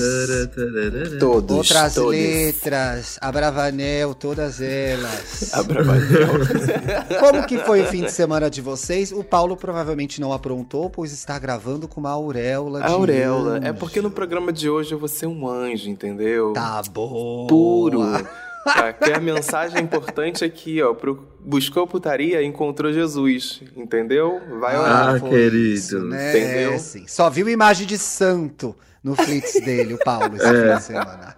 [1.18, 2.10] Todos, outras todos.
[2.10, 5.50] letras, Abravanel, todas elas.
[5.54, 6.28] Abravanel.
[7.20, 9.12] Como que foi o fim de semana de vocês?
[9.12, 13.58] O Paulo provavelmente não aprontou, pois está gravando com uma auréola auréola.
[13.58, 13.66] anjo.
[13.66, 16.52] É porque no programa de hoje eu vou ser um anjo, entendeu?
[16.52, 17.46] Tá bom.
[17.46, 18.02] Puro.
[18.66, 20.94] Aqui a mensagem importante aqui, ó.
[20.94, 21.26] Pro...
[21.40, 24.40] Buscou putaria, encontrou Jesus, entendeu?
[24.60, 25.16] Vai orar.
[25.16, 25.56] Ah, querido.
[25.56, 26.30] isso, né?
[26.38, 26.72] Entendeu?
[26.74, 27.04] É, sim.
[27.08, 30.68] Só viu imagem de santo no flits dele, o Paulo, esse É.
[30.70, 31.36] fim de semana.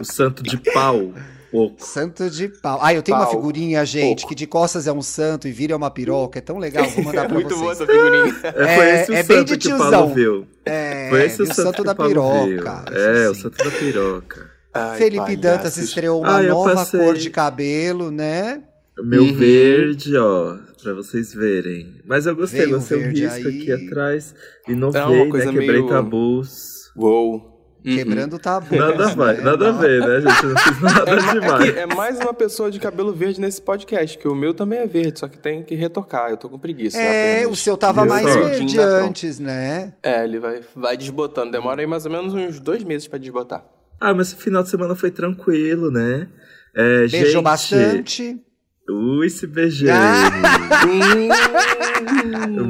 [0.00, 1.12] O santo de pau.
[1.52, 1.84] Oco.
[1.84, 2.80] Santo de pau.
[2.82, 3.34] Ah, eu tenho uma Pau.
[3.36, 4.28] figurinha, gente, Pouco.
[4.30, 6.38] que de costas é um santo e vira uma piroca.
[6.40, 7.60] É tão legal, vou mandar É pra muito vocês.
[7.60, 8.34] boa essa figurinha.
[8.42, 9.90] É, foi É- esse o é bem santo de que o tiozão.
[9.90, 10.46] Paulo viu.
[10.64, 12.84] É, Foi esse o santo, que da o Paulo piroca.
[12.90, 12.98] viu.
[13.00, 13.40] É, o Assim.
[13.42, 14.50] santo da piroca.
[14.74, 17.00] Ai, Felipe Dantas estreou uma Ah, eu nova passei.
[17.00, 18.62] cor de cabelo, né?
[19.02, 19.34] Meu Uhum.
[19.34, 22.00] verde, ó, pra vocês verem.
[22.04, 23.58] Mas eu gostei, Veio gostei um verde risco aí.
[23.60, 24.34] aqui atrás.
[24.68, 25.52] É Inovei, uma coisa né?
[25.58, 26.92] Quebrei meio- tabus.
[26.96, 27.50] Uou.
[27.86, 27.96] Uhum.
[27.96, 28.74] Quebrando tabu.
[28.74, 30.42] Nada, vai, nada a ver, né, gente?
[30.42, 31.68] Eu não fiz nada É, ma- demais.
[31.68, 34.86] aqui, é mais uma pessoa de cabelo verde nesse podcast, que o meu também é
[34.86, 36.30] verde, só que tem que retocar.
[36.30, 36.96] Eu tô com preguiça.
[36.98, 37.52] É, apenas.
[37.52, 39.92] o seu tava Viu mais verde Tá antes, né?
[40.02, 41.50] É, ele vai, vai desbotando.
[41.52, 43.62] Demora aí mais ou menos uns dois meses pra desbotar.
[44.06, 46.28] Ah, mas o final de semana foi tranquilo, né?
[46.74, 48.40] É, Beijou gente, bastante.
[48.88, 49.88] Ui, se beijei.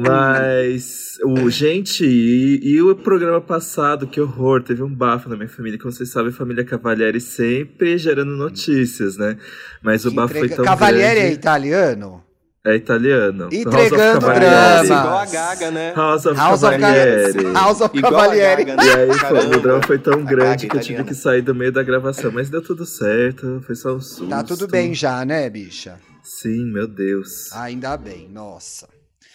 [0.07, 5.49] Mas, o, gente, e, e o programa passado, que horror, teve um bafo na minha
[5.49, 5.77] família.
[5.79, 9.37] Como vocês sabem, a família Cavalieri sempre gerando notícias, né?
[9.83, 11.35] Mas o bafo foi entrega- tão Cavalieri é grande.
[11.35, 12.23] italiano?
[12.65, 13.47] É italiano.
[13.51, 14.85] Entregando drama.
[14.85, 15.93] Igual a Gaga, né?
[15.95, 17.33] House of House of Cavalieri.
[17.33, 17.53] Cavalieri.
[17.53, 18.63] House of Igual a Cavalieri.
[18.65, 18.89] Gaga, né?
[18.89, 21.03] E aí, o drama foi tão A grande Gaga que eu tive italiana.
[21.07, 22.31] que sair do meio da gravação.
[22.31, 24.27] Mas deu tudo certo, foi só um susto.
[24.27, 25.99] Tá tudo bem já, né, bicha?
[26.23, 27.51] Sim, meu Deus.
[27.53, 28.87] Ainda bem, nossa.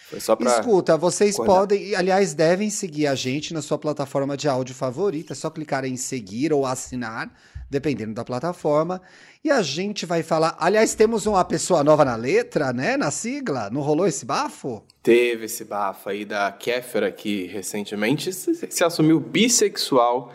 [0.09, 0.59] Foi só pra...
[0.59, 1.53] Escuta, vocês acordar.
[1.53, 5.31] podem, aliás, devem seguir a gente na sua plataforma de áudio favorita.
[5.31, 7.31] É só clicar em seguir ou assinar,
[7.71, 9.01] dependendo da plataforma.
[9.43, 10.55] E a gente vai falar.
[10.59, 12.97] Aliás, temos uma pessoa nova na letra, né?
[12.97, 13.69] Na sigla.
[13.71, 14.83] Não rolou esse bafo?
[15.01, 20.31] Teve esse bafo aí da Kéfera que recentemente se, se assumiu bissexual.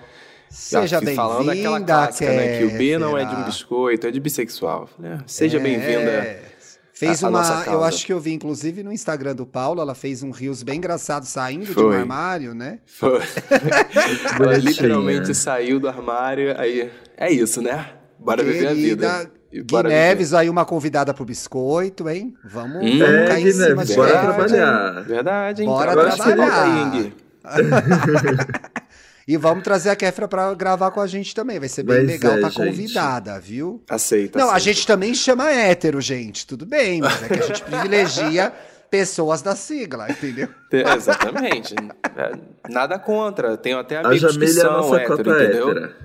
[0.49, 2.59] Seja Falando aquela bem-vinda, clássica, né?
[2.59, 3.47] Que o B não é de um Kéfera.
[3.47, 4.89] biscoito, é de bissexual.
[5.05, 5.61] Ah, Seja É.
[5.61, 6.57] bem-vinda.
[6.93, 7.39] Fez a- a uma.
[7.41, 10.63] nossa Eu acho que eu vi, inclusive, no Instagram do Paulo, ela fez um rios
[10.63, 11.97] bem engraçado saindo de um Foi.
[11.99, 12.79] armário, né?
[12.87, 13.21] Foi.
[14.41, 17.91] Ela literalmente saiu do armário, aí é isso, né?
[18.19, 19.07] Bora viver a vida.
[19.09, 19.89] Querida E Gui viver.
[19.89, 22.35] Neves, aí uma convidada pro biscoito, hein?
[22.45, 22.99] Vamos, Hum.
[22.99, 24.35] vamos É, cair em Gui cima Neves, de bora verdade.
[24.37, 25.03] trabalhar.
[25.05, 25.69] Verdade, hein?
[25.69, 26.93] Bora Trabalha trabalhar.
[26.93, 27.13] aí?
[29.29, 31.59] E vamos trazer a Kéfera pra gravar com a gente também.
[31.59, 32.57] Vai ser bem Mas legal, é, tá gente.
[32.65, 33.83] convidada, viu?
[33.91, 34.39] Aceita.
[34.39, 34.65] Não, a aceita.
[34.73, 36.47] gente também chama hétero, gente.
[36.47, 38.53] Tudo bem, mas é que a gente privilegia
[38.89, 40.49] pessoas da sigla, entendeu?
[40.73, 41.75] É, Exatamente.
[42.17, 42.33] É,
[42.71, 43.57] Nada contra.
[43.57, 45.71] Tenho até A amigos que Jamília é a são nossa hétero, entendeu?
[45.71, 45.97] hétera.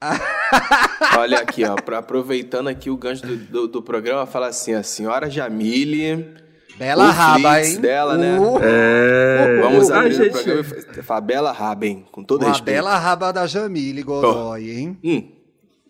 [1.18, 4.82] Olha aqui, ó, pra, aproveitando aqui o gancho do, do, do programa, fala assim, a
[4.82, 6.34] senhora Jamile,
[6.78, 7.80] Bela o raba, hein?
[7.80, 8.38] dela, né?
[8.38, 9.60] Uh, É.
[9.62, 10.62] vamos abrir o gente, programa
[10.98, 12.06] e falar bela raba, hein?
[12.12, 12.74] Com todo Uma respeito.
[12.76, 14.98] bela raba da Jamile Godoy, hein?
[15.02, 15.32] Hum,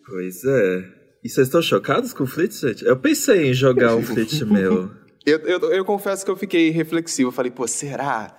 [0.07, 0.85] Pois é.
[1.25, 2.85] E vocês estão chocados com o Flitz, gente?
[2.85, 4.89] Eu pensei em jogar um Flitz meu.
[5.27, 7.31] eu, eu, eu confesso que eu fiquei reflexivo.
[7.31, 8.37] Eu falei, pô, será?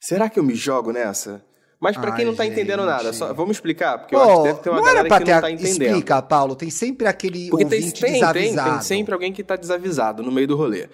[0.00, 1.44] Será que eu me jogo nessa?
[1.78, 2.86] Mas pra quem não tá entendendo gente.
[2.88, 5.24] nada, só, vamos explicar, porque eu acho Pô, que deve ter uma não galera que
[5.24, 5.30] ter.
[5.30, 5.82] não a- tá entendendo.
[5.82, 6.56] Explica, Paulo.
[6.56, 8.70] Tem sempre aquele Porque tem, ouvinte tem, tem, desavisado.
[8.70, 10.88] tem sempre alguém que tá desavisado no meio do rolê.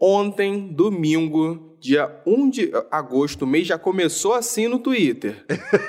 [0.00, 5.44] Ontem, domingo, dia 1 de agosto, o mês já começou assim no Twitter.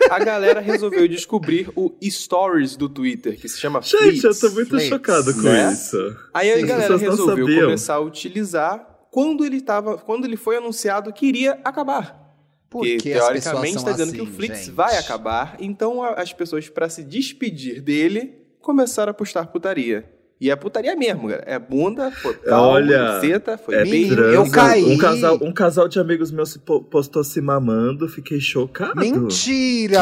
[0.10, 3.94] A galera resolveu descobrir o Stories do Twitter, que se chama Gente,
[4.26, 4.40] eu Fleets.
[4.40, 5.72] tô muito Fleets, chocado com né?
[5.72, 5.98] isso.
[6.34, 11.28] Aí a galera resolveu começar a utilizar quando ele tava, quando ele foi anunciado que
[11.28, 12.29] iria acabar.
[12.70, 14.72] Por que que as pessoas teoricamente está dizendo que o assim, Flix gente?
[14.72, 20.06] vai acabar, então as pessoas para se despedir dele começaram a postar putaria.
[20.42, 21.44] E é putaria mesmo, cara.
[21.46, 23.84] É bunda, foi pau, Olha, buceta, foi É.
[23.84, 24.86] Menino, eu caí.
[24.86, 28.96] Um casal, um casal de amigos meus se po- postou se mamando, fiquei chocado.
[29.02, 30.00] Mentira!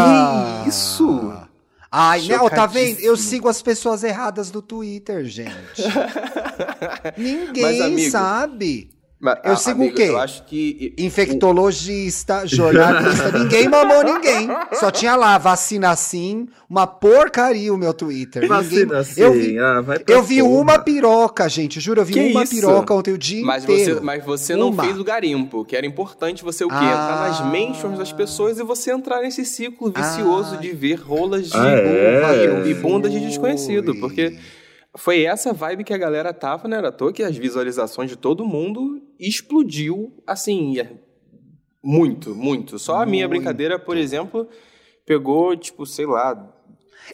[0.64, 1.34] Que isso?
[1.90, 3.00] Ai, não, tá vendo?
[3.00, 5.50] Eu sigo as pessoas erradas do Twitter, gente.
[7.18, 8.90] Ninguém Mas, amigo, sabe.
[9.20, 10.04] Mas, Eu a- sigo o amigo, quê?
[10.04, 14.48] Eu acho que Infectologista, jornalista, ninguém mamou ninguém.
[14.74, 18.48] Só tinha lá, vacina sim, uma porcaria o meu Twitter.
[18.48, 19.24] Vacina ninguém...
[19.24, 22.54] eu vi, ah, eu vi uma piroca, gente, juro, eu vi Que uma isso?
[22.56, 23.96] piroca ontem o dia Mas inteiro.
[23.96, 24.84] você, mas você não Uma.
[24.84, 26.76] fez o garimpo, que era importante você o quê?
[26.78, 26.84] Ah.
[26.86, 30.58] Entrar nas mentions das pessoas e você entrar nesse ciclo vicioso Ah.
[30.58, 32.68] de ver rolas de Ah, é?
[32.68, 33.96] e bundas de desconhecido.
[33.96, 34.38] Porque
[34.98, 36.78] foi essa vibe que a galera tava, né?
[36.78, 40.92] Era à toa que as visualizações de todo mundo explodiu, assim, é
[41.84, 42.78] muito, muito.
[42.78, 43.40] Só a minha Muito.
[43.40, 44.50] brincadeira, por exemplo,
[45.06, 46.54] pegou, tipo, sei lá.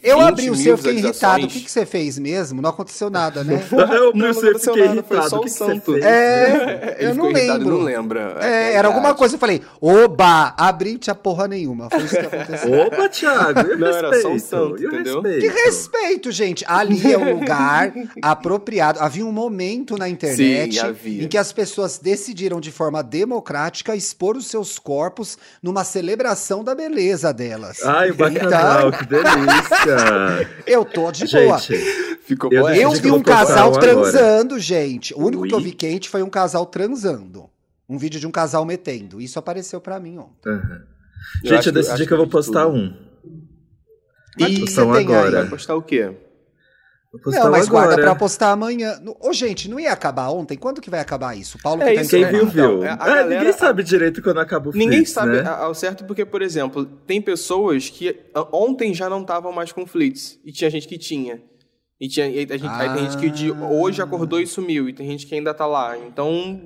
[0.01, 1.45] Eu 20 abri o seu, fiquei irritado.
[1.45, 2.61] O que, que você fez mesmo?
[2.61, 3.61] Não aconteceu nada, né?
[3.71, 5.29] Eu sei, aconteceu fiquei nada, irritado.
[5.29, 6.03] só O o que, que você fez?
[6.05, 7.77] É, Ele eu ficou não irritado, lembro.
[7.77, 8.37] não lembra.
[8.41, 11.89] É, É era alguma coisa, eu falei, oba, abri, tinha porra nenhuma.
[11.89, 12.71] Foi isso que aconteceu.
[12.73, 14.39] Opa, Thiago, e o Não, era só um respeito?
[14.41, 15.21] santo, o entendeu?
[15.21, 15.63] Que respeito?
[15.65, 16.65] respeito, gente.
[16.67, 18.99] Ali é um lugar apropriado.
[18.99, 24.35] Havia um momento na internet Sim, em que as pessoas decidiram de forma democrática expor
[24.37, 27.83] os seus corpos numa celebração da beleza delas.
[27.83, 29.82] Ai, o bacanal, que delícia.
[30.65, 31.57] Eu tô de boa.
[31.57, 32.75] Gente, Ficou Eu boa.
[32.75, 33.81] Eu vi um casal um agora.
[33.81, 35.13] transando, gente.
[35.13, 35.63] O único que eu Ui.
[35.63, 37.49] vi quente foi um casal transando.
[37.87, 39.19] Um vídeo de um casal metendo.
[39.19, 40.49] Isso apareceu pra mim ontem.
[41.43, 42.77] Eu Gente, eu decidi que eu vou postar tudo.
[42.77, 42.93] um.
[44.39, 45.03] E o que postar você tem aí?
[45.03, 45.31] agora.
[45.41, 46.11] Vai postar o quê?
[47.25, 48.01] Não, mas guarda agora.
[48.07, 48.99] pra postar amanhã.
[49.21, 50.57] Ô, gente, não ia acabar ontem?
[50.57, 51.57] Quando que vai acabar isso?
[51.57, 52.77] O Paulo É que tá isso, Quem viu, viu.
[52.79, 55.47] Então, a É, galera- Ninguém sabe direito quando acaba o Ninguém Flix, sabe né?
[55.47, 59.85] ao certo porque, por exemplo, tem pessoas que ah, ontem já não estavam mais com.
[60.45, 61.39] E tinha gente que tinha.
[62.01, 63.67] E tinha, e a gente, aí tem gente que de Ah.
[63.69, 64.89] hoje acordou e sumiu.
[64.89, 65.95] E tem gente que ainda tá lá.
[65.97, 66.59] Então,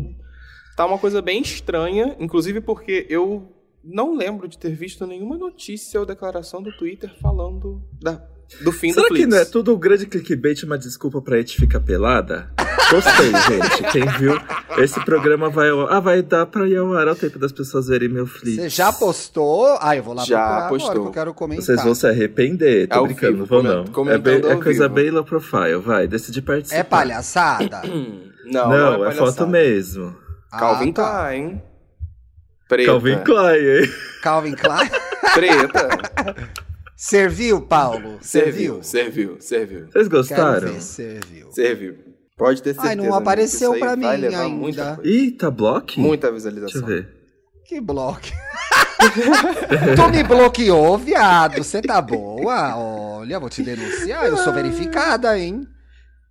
[0.77, 2.15] tá uma coisa bem estranha.
[2.19, 3.51] Inclusive porque eu
[3.83, 8.21] não lembro de ter visto nenhuma notícia ou declaração do Twitter falando da,
[8.61, 9.29] do fim Será do que Flits.
[9.29, 12.49] não é tudo um grande clickbait, uma desculpa pra gente ficar pelada?
[12.89, 13.91] Gostei, gente.
[13.91, 14.39] Quem viu,
[14.77, 15.88] esse programa vai ao...
[15.91, 18.55] Ah, vai dar pra ir ao ar ao tempo das pessoas verem meu Flix.
[18.55, 19.77] Você já postou?
[19.81, 20.89] Ah, eu vou lá Já postou.
[20.91, 21.65] agora que eu quero comentar.
[21.65, 24.11] Vocês vão se arrepender, tô Ao brincando, vivo, não vão não.
[24.11, 24.95] É, bem- é coisa vivo.
[24.95, 26.79] bem low profile, vai, decidi participar.
[26.79, 27.81] É palhaçada?
[28.50, 29.31] Não, Não, não, é, palhaçada.
[29.33, 30.15] foto mesmo.
[30.50, 31.25] Calvin Ah, tá.
[31.27, 31.61] Klein.
[32.69, 32.91] Preta.
[32.91, 33.93] Calvin Klein, hein?
[34.23, 34.89] Calvin Klein.
[35.33, 35.89] Preta.
[36.97, 38.17] Serviu, Paulo?
[38.21, 39.81] Serviu, serviu, serviu.
[39.81, 40.73] Vocês Quero gostaram?
[40.73, 41.51] ver, serviu.
[41.51, 41.97] Serviu.
[42.35, 42.89] Pode ter certeza.
[42.89, 44.49] Ai, não amigo, apareceu aí pra mim ainda.
[44.49, 44.99] Muita,
[45.38, 45.99] tá bloco?
[45.99, 46.81] muita Deixa visualização.
[46.81, 47.07] eu ver.
[47.65, 48.21] Que bloco.
[49.95, 51.57] tu me bloqueou, viado.
[51.63, 52.75] Você tá boa?
[52.77, 54.25] Olha, vou te denunciar.
[54.25, 55.67] Eu sou verificada, hein?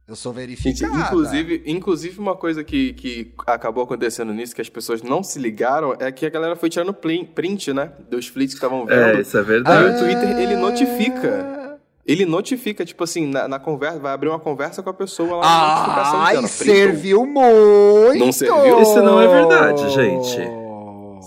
[0.08, 0.98] Eu sou Gente, verificada.
[1.00, 5.96] inclusive, inclusive, uma coisa que, que acabou acontecendo nisso, que as pessoas não se ligaram,
[5.98, 7.90] é que a galera foi tirando print, né?
[8.08, 9.20] Dos flits que estavam É, vendo.
[9.22, 9.96] isso é Aí verdade.
[9.96, 11.80] o Twitter, ele notifica.
[12.06, 15.42] Ele notifica, tipo assim, na, na conversa, vai abrir uma conversa com a pessoa lá
[15.42, 16.20] na notificação.
[16.20, 18.18] Ai, serviu muito.
[18.24, 18.80] Não serviu?
[18.82, 20.38] Isso não é verdade, gente.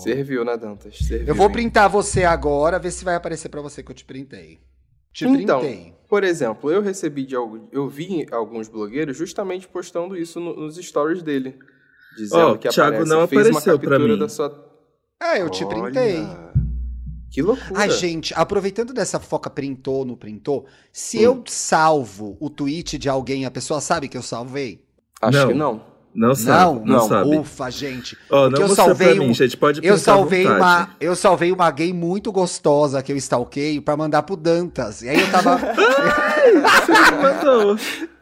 [0.02, 0.96] Serviu, né, Dantas?
[0.96, 1.52] Serviu, Eu vou hein?
[1.52, 4.58] printar você agora, ver se vai aparecer pra você que eu te printei.
[5.12, 5.92] Te Então, printei.
[6.10, 10.76] Por exemplo, eu recebi de algo, eu vi alguns blogueiros justamente postando isso no- nos
[10.76, 11.56] stories dele,
[12.16, 14.18] dizendo Ó, que Thiago aparece, não fez uma apareceu pra captura mim.
[14.18, 14.70] da sua.
[15.22, 16.16] É, eu te Olha, printei.
[17.30, 17.70] Que loucura.
[17.76, 21.22] Ai, gente, aproveitando dessa foca printou, não printou, se Hum.
[21.22, 24.84] eu salvo o tweet de alguém, a pessoa sabe que eu salvei?
[25.22, 25.48] Acho Não.
[25.48, 25.89] que não.
[26.14, 27.08] Não sabe, não, não.
[27.08, 27.36] sabe.
[27.36, 28.16] Ufa, gente.
[28.28, 31.70] Porque não eu salvei pra mim, um- gente, pode Eu salvei, uma, eu salvei uma
[31.70, 35.02] gay muito gostosa que eu stalkeio pra mandar pro Dantas.
[35.02, 35.60] E aí eu tava.
[37.22, 37.76] Mandou.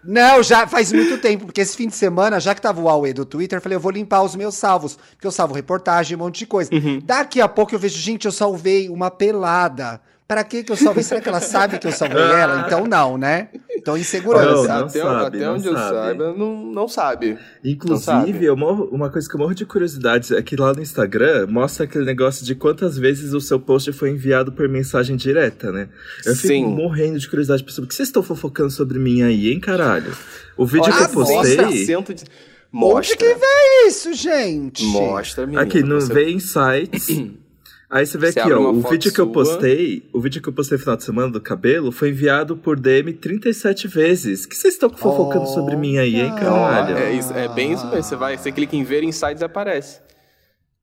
[0.04, 3.12] Não, já faz muito tempo, porque esse fim de semana, já que tava o Aue
[3.12, 6.20] do Twitter, eu falei, eu vou limpar os meus salvos, porque eu salvo reportagem, um
[6.20, 6.70] monte de coisa.
[6.72, 7.00] Uhum.
[7.04, 10.00] Daqui a pouco eu vejo, gente, eu salvei uma pelada.
[10.28, 11.02] Pra que que eu salvei?
[11.02, 12.64] Será que ela sabe que eu salvei ela?
[12.68, 13.48] Então não, né?
[13.70, 14.68] Então Não, insegurança.
[14.68, 15.94] não até, sabe, até não onde eu sabe.
[15.96, 17.30] saiba, não, não sabe.
[17.32, 17.38] Não
[17.72, 18.44] Inclusive, sabe.
[18.44, 21.84] eu morro- uma coisa que eu morro de curiosidade é que lá no Instagram mostra
[21.84, 25.88] aquele negócio de quantas vezes o seu post foi enviado por mensagem direta, né?
[26.26, 26.64] Eu fico Sim.
[26.66, 30.12] morrendo de curiosidade pra saber o que vocês estão fofocando sobre mim aí, hein, caralho?
[30.58, 31.56] O vídeo que Olha, eu postei.
[31.86, 32.24] 100% de...
[32.70, 32.98] Mostra.
[32.98, 34.84] Onde que vem isso, gente?
[34.84, 35.62] Mostra, menino.
[35.62, 37.08] Aqui no Você- Vem Insights.
[37.90, 39.32] Aí você vê Você aqui, ó, o vídeo que eu sua.
[39.32, 42.78] postei, o vídeo que eu postei no final de semana do cabelo foi enviado por
[42.78, 44.44] DM 37 vezes.
[44.44, 46.98] O que vocês estão fofocando sobre mim aí, hein, caralho?
[46.98, 48.02] é, isso, é bem isso mesmo.
[48.02, 50.00] Você, vai, você clica em ver insights aparece.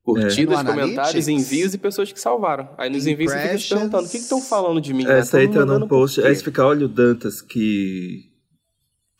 [0.02, 0.64] Curtidas, É.
[0.64, 2.70] Comentários, envios e pessoas que salvaram.
[2.76, 5.04] Aí nos envios você fica se perguntando: o que estão falando de mim?
[5.04, 5.22] É, né?
[5.22, 8.32] você entra Tão num post, aí você fica, olha o Dantas que.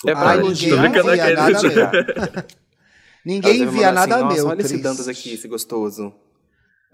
[0.05, 0.83] É pra elogiar.
[0.83, 2.45] ninguém envia aqui, nada meu.
[3.27, 4.83] Ninguém envia assim, nada meu, olha esse triste.
[4.83, 6.15] Dantas aqui, esse gostoso.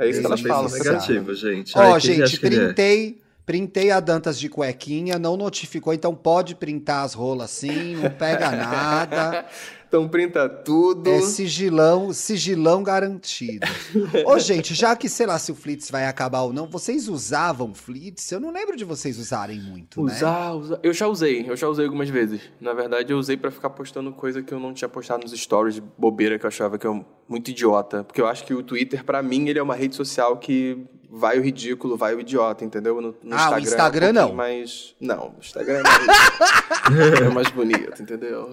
[0.02, 0.68] É isso que elas falam.
[0.68, 1.72] você negativo, gente.
[1.76, 2.66] Ó, gente, ele é?
[2.66, 8.10] printei, printei a Dantas de cuequinha, não notificou, então pode printar as rolas sim, não
[8.10, 9.46] pega nada.
[9.92, 11.10] Então printa tudo.
[11.10, 13.66] É sigilão, sigilão garantido.
[14.24, 17.74] Ô, gente, já que, sei lá, se o Flits vai acabar ou não, vocês usavam
[17.74, 18.32] Flits?
[18.32, 20.14] Eu não lembro de vocês usarem muito, né?
[20.14, 20.80] Usar, usar.
[20.82, 22.40] Eu já usei, eu já usei algumas vezes.
[22.58, 25.74] Na verdade, eu usei pra ficar postando coisa que eu não tinha postado nos stories
[25.74, 28.02] de bobeira que eu achava que é muito idiota.
[28.02, 31.38] Porque eu acho que o Twitter, pra mim, ele é uma rede social que vai
[31.38, 32.98] o ridículo, vai o idiota, entendeu?
[32.98, 34.32] No, no Ah, o Instagram, Instagram é um não.
[34.32, 34.94] Mais...
[34.98, 38.48] Não, o Instagram é mais, é mais bonito, entendeu?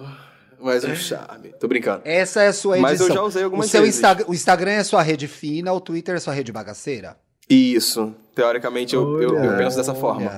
[0.60, 1.52] Mais um charme.
[1.58, 2.02] Tô brincando.
[2.04, 2.90] Essa é a sua edição.
[2.90, 3.96] Mas eu já usei algumas o seu vezes.
[3.96, 7.16] Insta- o Instagram é sua rede fina, o Twitter é sua rede bagaceira?
[7.48, 8.14] Isso.
[8.34, 10.30] Teoricamente, eu, eu, eu penso dessa forma.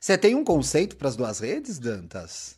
[0.00, 2.56] Você tem um conceito para as duas redes, Dantas?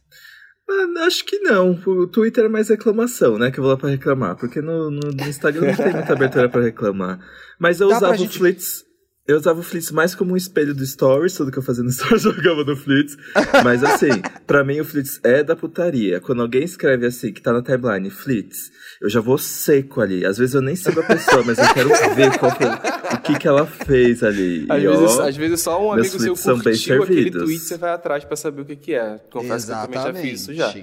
[0.69, 1.73] Ah, acho que não.
[1.87, 3.50] O Twitter é mais reclamação, né?
[3.50, 4.35] Que eu vou lá pra reclamar.
[4.37, 7.21] Porque no, no- no Instagram não tem muita abertura pra reclamar.
[7.59, 8.83] Mas eu Dá usava gente- o Flits.
[9.26, 11.88] Eu usava o Flits mais como um espelho do Stories, tudo que eu fazia no
[11.93, 13.16] Stories eu jogava no Flits.
[13.64, 14.11] Mas assim,
[14.47, 16.21] pra mim o Flits é da putaria.
[16.21, 20.26] Quando alguém escreve assim, que tá na timeline, Flits, eu já vou seco ali.
[20.26, 23.38] Às vezes eu nem sigo a pessoa, mas eu quero ver qual foi, o que
[23.38, 24.66] que ela fez ali.
[24.69, 27.16] Às E, vezes, ó, às vezes só um amigo seu tweets são bem curtiu aquele
[27.23, 27.43] servidos.
[27.45, 29.19] tweet, você vai atrás pra saber o que, que é.
[29.31, 30.75] Confesso que eu também já fiz isso já.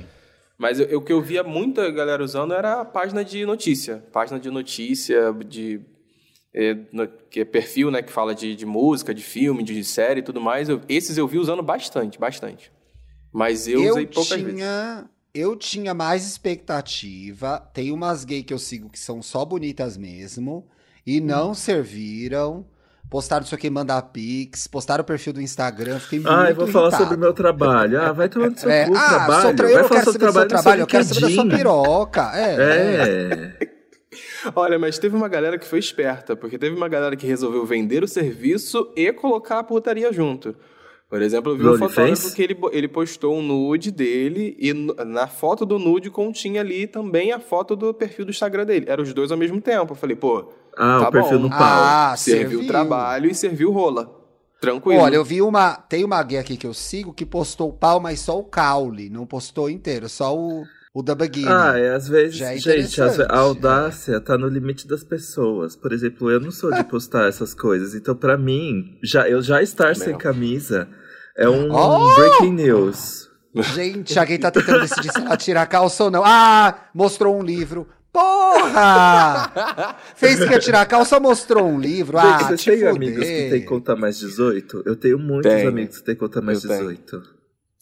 [0.58, 4.04] Mas eu- o que eu via muita galera usando era a página de notícia.
[4.12, 5.80] Página de notícia, de.
[6.54, 8.02] É, no- que é perfil, né?
[8.02, 10.68] Que fala de, de música, de filme, de série e tudo mais.
[10.70, 12.72] Eu- esses eu vi usando bastante, bastante.
[13.34, 14.56] Mas eu, usei poucas vezes.
[14.56, 17.60] tinha, eu tinha mais expectativa.
[17.74, 20.68] Tem umas gay que eu sigo que são só bonitas mesmo
[21.06, 21.26] e Hum.
[21.26, 22.66] não serviram.
[23.10, 26.66] Postaram isso aqui, mandar pix, postaram o perfil do Instagram, fiquei muito Ah, eu vou
[26.68, 27.04] falar irritado.
[27.04, 28.02] sobre o meu trabalho.
[28.02, 29.56] Ah, vai tomar no seu É, cu, ah, trabalho.
[29.58, 31.30] tra- vai eu não falar quero sobre saber do seu trabalho, eu quero saber da
[31.30, 32.32] sua piroca.
[32.36, 33.58] É, é.
[33.68, 33.72] É.
[34.56, 38.04] Olha, mas teve uma galera que foi esperta, porque teve uma galera que resolveu vender
[38.04, 40.56] o serviço e colocar a putaria junto.
[41.10, 42.34] Por exemplo, eu vi No um fotógrafo OnlyFans?
[42.34, 47.34] que ele, ele postou um nude dele e na foto do nude continha ali também
[47.34, 48.86] a foto do perfil do Instagram dele.
[48.88, 49.92] Eram os dois ao mesmo tempo.
[49.92, 51.44] Eu falei, pô, Ah, Tá o perfil bom.
[51.44, 51.60] no pau.
[51.62, 52.68] Ah, serviu serviu.
[52.68, 54.10] trabalho e serviu rola.
[54.62, 55.02] Tranquilo.
[55.02, 55.74] Olha, eu vi uma.
[55.74, 59.10] Tem uma gay aqui que eu sigo que postou o pau, mas só o caule.
[59.10, 61.48] Não postou inteiro, só o, o da Baguini.
[61.48, 65.76] Ah, é, às vezes, Já é gente, a audácia tá no limite das pessoas.
[65.76, 69.62] Por exemplo, eu não sou de postar essas coisas, então pra mim, já, eu já
[69.62, 70.88] estar Também sem camisa
[71.38, 72.14] é um Oh!
[72.16, 73.30] breaking news.
[73.56, 76.24] Gente, a gay tá tentando decidir se ela tira a calça ou não.
[76.26, 77.88] Ah, mostrou um livro.
[78.14, 79.96] Porra!
[80.16, 82.18] Fez que ia tirar a calça, mostrou um livro.
[82.18, 82.96] Ah, Gente, te têm fuder.
[82.96, 84.84] amigos que têm conta mais 18?
[84.86, 85.70] Eu tenho muitos Tenho.
[85.70, 86.98] amigos que têm conta mais Eu tenho.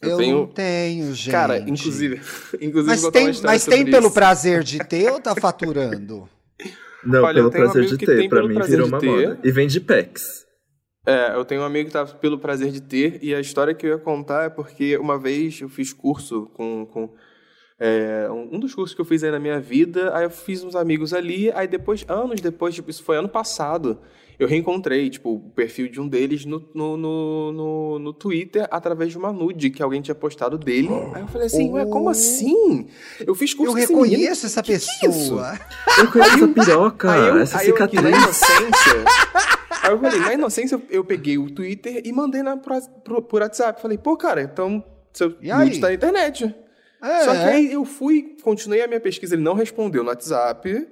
[0.01, 0.03] 18.
[0.03, 1.32] Eu, Eu tenho- não tenho, gente.
[1.32, 2.15] Cara, inclusive,
[2.62, 4.13] inclusive Mas tem, mas tem pelo isso.
[4.13, 6.27] prazer de ter ou tá faturando?
[7.06, 8.56] Não, Olha, eu pelo tenho um prazer amigo de que ter, tem pra pelo mim
[8.56, 9.29] prazer virou de uma ter.
[9.29, 9.39] moda.
[9.41, 10.46] E vende packs.
[11.08, 13.86] É, eu tenho um amigo que tá pelo prazer de ter, e a história que
[13.86, 16.86] eu ia contar é porque uma vez eu fiz curso com.
[16.86, 17.10] com
[17.79, 20.62] é, um um dos cursos que eu fiz aí na minha vida, aí eu fiz
[20.62, 23.98] uns amigos ali, aí depois, anos depois, tipo, isso foi ano passado,
[24.39, 29.12] eu reencontrei, tipo, o perfil de um deles no, no, no, no, no Twitter através
[29.12, 30.88] de uma nude que alguém tinha postado dele.
[31.13, 32.10] Aí eu falei assim, ué, como Oh.
[32.10, 32.88] assim?
[33.19, 35.00] Eu fiz curso Eu com esse menino, reconheço essa que que é isso?
[35.01, 35.60] pessoa.
[35.98, 38.24] Eu conheço essa piroca, Aí eu, essa aí eu aqui na cicatriz.
[38.24, 39.05] inocência.
[39.84, 43.22] aí eu falei, na inocência, eu- eu peguei o Twitter e mandei na, pro, pro-
[43.22, 43.81] por WhatsApp.
[43.81, 44.81] Falei, pô, cara, então
[45.13, 45.65] seu E aí?
[45.67, 46.55] nude tá na internet.
[47.01, 47.19] É.
[47.25, 50.88] Só que aí eu fui, continuei a minha pesquisa, ele não respondeu no WhatsApp.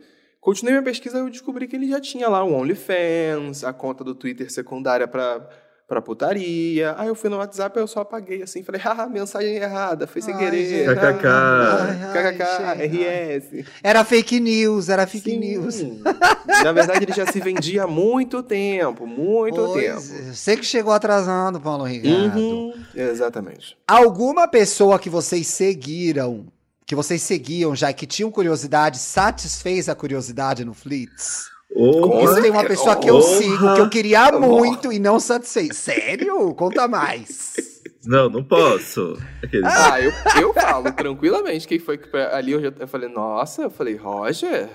[0.47, 4.01] Continuei minha pesquisa e eu descobri que ele já tinha lá o OnlyFans, a conta
[4.01, 5.45] do Twitter secundária pra,
[5.85, 6.95] pra putaria.
[6.97, 10.21] Aí eu fui no WhatsApp e eu só apaguei assim, falei, haha, mensagem errada, foi
[10.21, 10.65] sem Ai, querer.
[10.69, 10.95] gente.
[10.95, 11.27] KKK.
[11.27, 13.57] Ai, ai, KKK.
[13.59, 13.65] RS.
[13.83, 15.37] Era fake news, era fake Sim.
[15.37, 15.83] news.
[16.63, 20.33] Na verdade, ele já se vendia há muito tempo, muito Pois, tempo.
[20.33, 22.39] Você que chegou atrasando, Paulo Ricardo.
[22.39, 23.77] Uhum, exatamente.
[23.85, 26.45] Alguma pessoa que vocês seguiram,
[26.87, 31.49] que vocês seguiam já e que tinham curiosidade, satisfez a curiosidade no Flits?
[31.75, 32.23] Opa.
[32.23, 33.37] Isso tem uma pessoa que eu Porra.
[33.37, 35.75] sigo, que eu queria muito e não satisfez.
[35.75, 36.55] Sério?
[36.55, 37.53] Conta mais.
[38.05, 39.17] Não, não posso.
[39.43, 43.63] Aqueles- Ah, eu, eu falo tranquilamente quem foi que ali eu já eu falei, nossa,
[43.63, 44.69] eu falei, Roger,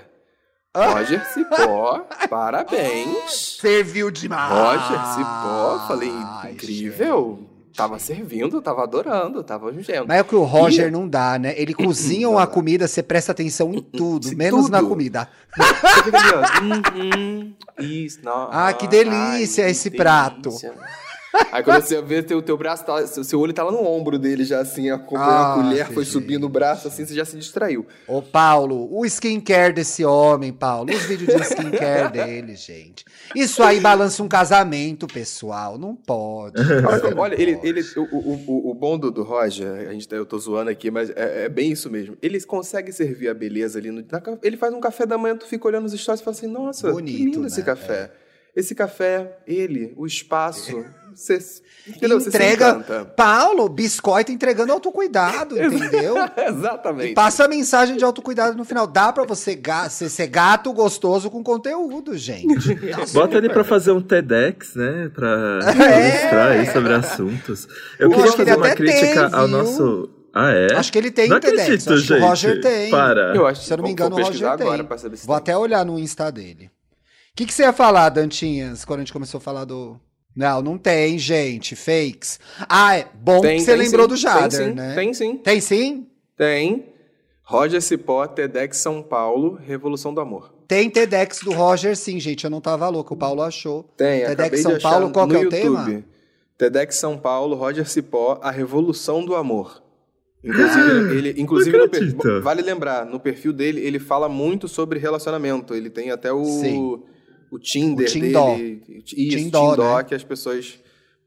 [0.77, 3.57] Roger Cipó, parabéns.
[3.59, 4.53] Serviu demais.
[4.53, 7.49] Roger Cipó, falei, Ai, incrível.
[7.75, 10.07] Tava servindo, tava adorando, tava jogando.
[10.09, 11.55] Mas é que o Roger E- não dá, né?
[11.57, 14.91] Ele cozinha uma comida, você presta atenção em tudo, menos na tudo.
[14.91, 15.29] comida.
[15.57, 16.99] Você fica ali, ó.
[17.01, 20.51] Uhum, isso, não, Ah, que delícia esse prato.
[21.51, 24.19] Aí quando você vê teu, teu braço, tá, seu, seu olho tá lá no ombro
[24.19, 26.13] dele já, assim, Ah, a colher foi gente.
[26.13, 27.87] subindo o braço, assim, você já se distraiu.
[28.07, 33.05] Ô, Paulo, o skincare desse homem, Paulo, os vídeos de skincare dele, gente.
[33.35, 35.79] Isso aí balança um casamento, pessoal.
[35.79, 36.55] Não pode.
[36.85, 37.69] Olha, olha, ele, pode.
[37.69, 40.71] ele, o, o, o, o bom do, do Roger, a gente, tá- eu tô zoando
[40.71, 42.17] aqui, mas é, é bem isso mesmo.
[42.21, 43.91] Ele consegue servir a beleza ali.
[43.91, 46.37] No, na ele faz um café da manhã, tu fica olhando os stories e fala
[46.37, 47.67] assim, nossa, Bonito, que lindo esse né?
[47.67, 48.11] café.
[48.55, 50.85] Esse café, ele, o espaço.
[51.15, 51.39] Você,
[51.87, 52.19] entendeu?
[52.19, 53.05] Entrega.
[53.15, 56.15] Paulo, biscoito entregando autocuidado, entendeu?
[56.17, 57.13] E Exatamente.
[57.13, 58.87] passa a mensagem de autocuidado no final.
[58.87, 62.75] Dá pra você ga- ser, ser gato gostoso com conteúdo, gente.
[62.97, 65.11] Tá Bota ele pra fazer um TEDx, né?
[65.15, 66.09] Pra É.
[66.09, 67.69] ilustrar aí sobre assuntos.
[67.99, 70.09] Eu Eu queria fazer uma crítica tem, ao nosso.
[70.35, 70.75] Ah, é?
[70.77, 72.27] Acho que ele tem não TEDx, acredito, acho que o gente.
[72.27, 72.91] Roger tem.
[72.91, 73.37] Para.
[73.37, 74.67] Eu acho Se eu não me engano, o Roger tem.
[74.67, 75.53] agora pra saber se Vou tem.
[75.53, 76.71] até olhar no Insta dele.
[77.33, 79.99] O que, que você ia falar, Dantinhas, quando a gente começou a falar do.
[80.37, 81.75] Não, não tem, gente.
[81.75, 82.39] Fakes.
[82.69, 84.95] Ah, é bom Tem, que você lembrou sim, do Jader, tem sim, né?
[84.95, 85.37] Tem sim.
[85.39, 86.07] Tem sim?
[86.37, 86.87] Tem.
[87.43, 90.53] Roger Cipó, TEDx São Paulo, Revolução do Amor.
[90.69, 92.45] Tem TEDx do Roger, sim, gente.
[92.45, 93.83] Eu não tava louco, o Paulo achou.
[93.97, 95.81] Tem, TEDx São de achar Paulo, qual que no é o tema?
[95.81, 96.05] YouTube.
[96.59, 99.83] TEDx São Paulo, Roger Cipó, A Revolução do Amor.
[100.45, 105.75] Inclusive, ele, inclusive no vale lembrar, no perfil dele, ele fala muito sobre relacionamento.
[105.75, 107.03] Ele tem até o, Sim.
[107.53, 108.55] O Tinder O Tindó.
[108.57, 108.83] dele.
[109.05, 110.05] Isso, Tindó, Tindó, né?
[110.05, 110.75] que as pessoas.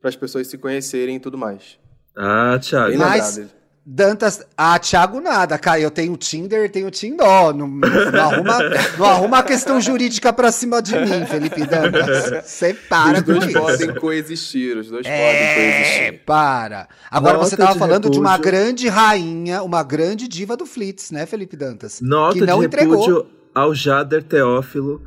[0.01, 1.77] para as pessoas se conhecerem e tudo mais.
[2.17, 2.89] Ah, Thiago.
[2.89, 3.55] Bem Mas- lembrado.
[3.87, 4.41] Dantas.
[4.57, 5.79] Ah, Thiago nada, cara.
[5.79, 7.53] Eu tenho Tinder, tenho Tindó.
[7.53, 8.57] Não, não, arruma,
[8.97, 12.43] não arruma a questão jurídica pra cima de mim, Felipe Dantas.
[12.49, 13.59] Você para Os com dois isso.
[13.59, 16.25] podem coexistir, os dois podem É, coexistir.
[16.25, 16.87] para.
[17.11, 18.51] Agora Nota você tava de falando de uma repúdio.
[18.51, 22.01] grande rainha, uma grande diva do Flitz, né, Felipe Dantas?
[22.01, 22.99] Nota que não de entregou.
[23.01, 25.03] repúdio ao Jader Teófilo.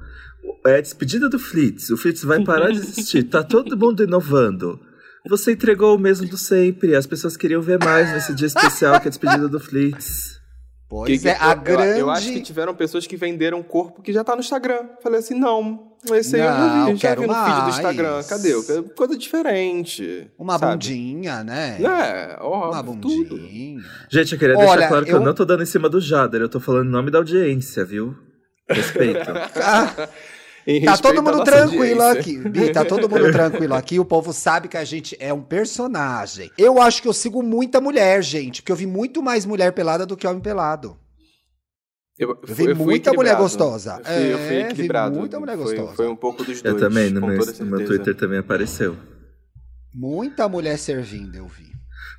[0.67, 1.91] É despedida do Flitz.
[1.91, 3.23] O Flitz vai parar de existir.
[3.25, 4.81] Tá todo mundo inovando.
[5.29, 6.95] Você entregou o mesmo do sempre.
[6.95, 10.39] As pessoas queriam ver mais nesse dia especial que é a despedida do Flitz.
[10.91, 12.01] Pois Que- é, a eu, grande.
[12.01, 14.89] eu acho que tiveram pessoas que venderam corpo que já tá no Instagram.
[15.03, 17.69] Falei assim, não, esse aí eu Não, vi, já quero vi no feed do.
[17.69, 18.23] Instagram.
[18.27, 18.83] Cadê?
[18.97, 20.31] Coisa diferente.
[20.39, 20.73] Uma sabe?
[20.73, 21.77] bundinha, né?
[21.83, 22.97] É, ó, Uma tudo.
[23.37, 23.83] bundinha.
[24.11, 25.17] Gente, eu queria Olha, deixar claro que eu...
[25.19, 26.41] eu- não tô dando em cima do Jader.
[26.41, 28.17] Eu tô falando em nome da audiência, viu?
[28.71, 29.21] Respeito.
[30.67, 32.21] Em Tá todo mundo tranquilo audiência.
[32.43, 32.49] aqui.
[32.49, 33.99] Bi, tá todo mundo tranquilo aqui.
[33.99, 36.51] O povo sabe que a gente é um personagem.
[36.59, 38.61] Eu acho que eu sigo muita mulher, gente.
[38.63, 40.97] Porque eu vi muito mais mulher pelada do que homem pelado.
[42.19, 44.01] Eu, Eu vi eu muita mulher gostosa.
[44.01, 45.17] Eu fui, eu fui É, vi equilibrado.
[45.19, 45.95] muita mulher Foi- gostosa.
[45.97, 46.75] Foi, um pouco dos dois.
[46.75, 47.87] eu também, no meu, no meu.
[47.87, 48.97] Twitter também apareceu.
[49.95, 51.69] Muita mulher servindo, eu vi.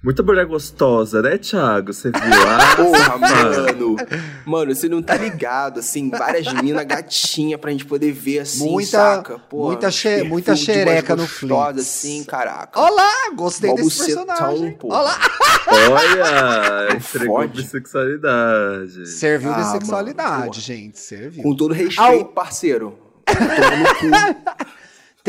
[0.02, 1.92] Muita mulher gostosa, né, Thiago?
[1.92, 2.22] Você viu?
[2.48, 3.96] Ah, Porra, mano.
[4.46, 8.92] Mano, você não tá ligado, assim, várias minas gatinha pra gente poder ver, assim, Muita-
[8.92, 9.40] saca?
[9.40, 11.80] Porra, muita perfil muita de xereca no gostosas, Flix.
[11.90, 12.80] assim, caraca.
[12.80, 14.72] Olá, gostei Mó desse personagem.
[14.78, 15.00] porra.
[15.02, 15.20] Olá.
[15.68, 17.62] Olha, entregou Fode.
[17.62, 19.06] bissexualidade.
[19.10, 20.98] Serviu de Ah, sexualidade, mano, gente.
[20.98, 21.44] Serviu.
[21.44, 22.26] Com todo respeito, Au.
[22.26, 22.98] parceiro.
[23.26, 24.70] Toma no cu.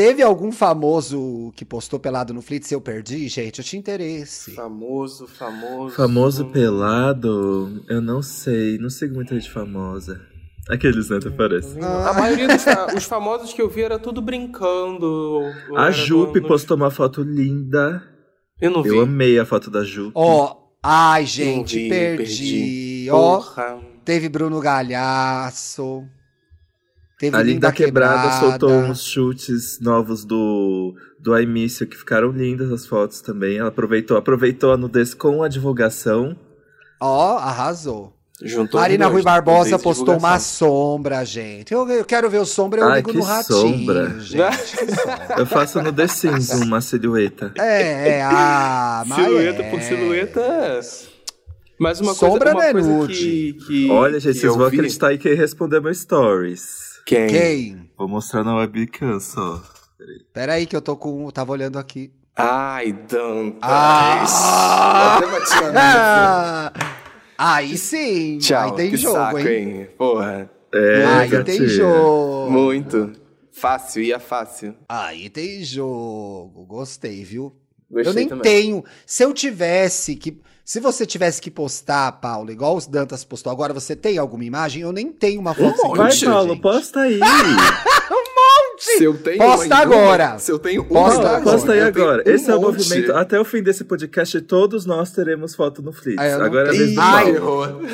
[0.01, 3.59] Teve algum famoso que postou pelado no Flitz e eu perdi, gente?
[3.59, 4.51] Eu tinha interesse.
[4.55, 5.95] Famoso, famoso.
[5.95, 10.19] Famoso pelado, eu não sei, não sigo muita gente famosa.
[10.67, 11.77] Aqueles, né, até parece.
[11.79, 12.63] A maioria dos
[12.97, 15.41] os famosos que eu vi era tudo brincando.
[15.77, 18.01] A Jupe no- postou uma foto linda.
[18.59, 18.89] Eu não vi.
[18.89, 20.13] Eu amei a foto da Jupe.
[20.15, 23.07] Ó, ai, Não gente, vi, perdi.
[23.11, 23.79] Ó, Porra.
[24.03, 26.03] teve Bruno Galhaço.
[27.21, 28.39] Teve a Linda Quebrada, Quebrada.
[28.39, 33.59] soltou uns chutes novos do, do iMício que ficaram lindas as fotos também.
[33.59, 36.35] Ela aproveitou, aproveitou a nudez com a divulgação.
[36.99, 38.11] Ó, arrasou.
[38.43, 41.71] Juntou Marina Rui Barbosa postou uma sombra, gente.
[41.71, 44.19] Eu, eu quero ver o sombra, eu Ai, ligo que no ratinho, sombra.
[44.19, 44.77] gente.
[44.97, 45.35] Sombra.
[45.37, 47.51] Eu faço no The Sims uma silhueta.
[47.55, 49.69] É, é, ah, mas Silhueta é.
[49.69, 50.79] por silhueta.
[51.79, 53.13] Mas uma Sombra coisa, uma é coisa nude.
[53.13, 53.89] que, que.
[53.91, 56.90] Olha, gente, que vocês eu vão vi- acreditar em quem respondeu meu stories.
[57.11, 57.27] Quem?
[57.27, 57.91] Quem?
[57.97, 59.61] Vou mostrar na webcam só.
[60.31, 61.29] Pera aí que eu tô com...
[61.29, 62.09] Tava olhando aqui.
[62.37, 63.59] Ai, Dantas.
[63.61, 65.17] Ah!
[65.17, 66.91] Até.
[67.37, 68.37] Ah, aí sim.
[68.37, 69.47] Tchau, aí tem que jogo, saco, hein?
[69.47, 69.89] hein?
[69.97, 70.49] Porra.
[70.73, 72.49] É, aí tem jogo.
[72.49, 73.11] Muito.
[73.51, 74.73] Fácil, ia fácil.
[74.87, 76.65] Aí tem jogo.
[76.65, 77.53] Gostei, viu?
[77.89, 78.43] Gostei eu nem também.
[78.43, 78.85] tenho.
[79.05, 80.39] Se eu tivesse que.
[80.63, 84.83] Se você tivesse que postar, Paulo, igual os Dantas postou agora, você tem alguma imagem?
[84.83, 87.19] Eu nem tenho uma foto Um Vai, monte, Paulo, posta aí.
[88.77, 90.39] Se eu tenho Posta uma- agora.
[90.39, 91.43] Se eu tenho Posta uma, agora.
[91.43, 92.23] Posta aí eu tenho agora.
[92.25, 92.77] um Esse é o monte.
[92.79, 93.13] movimento.
[93.15, 96.17] Até o fim desse podcast, todos nós teremos foto no Flix.
[96.19, 96.95] Ah, Agora é tenho.
[96.95, 97.31] do Ai.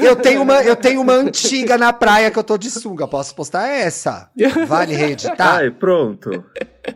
[0.07, 3.05] Eu tenho, uma, eu tenho uma antiga na praia que eu tô de sunga.
[3.05, 4.29] Posso postar essa?
[4.65, 5.55] Vale reeditar?
[5.57, 6.41] Ai, pronto.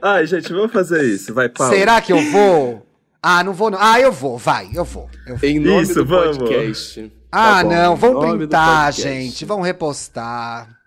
[0.02, 1.34] Ai, gente, vamos fazer isso.
[1.34, 1.74] Vai, Paulo.
[1.74, 2.88] Será que eu vou?
[3.22, 3.78] Ah, não vou não.
[3.80, 5.10] Ah, eu vou, vai, eu vou.
[5.28, 5.50] Eu vou.
[5.50, 6.38] Em nome Isso, do vamos.
[6.38, 7.12] podcast.
[7.32, 9.46] Ah, Tá não, vão printar, gente.
[9.46, 10.78] Vão repostar.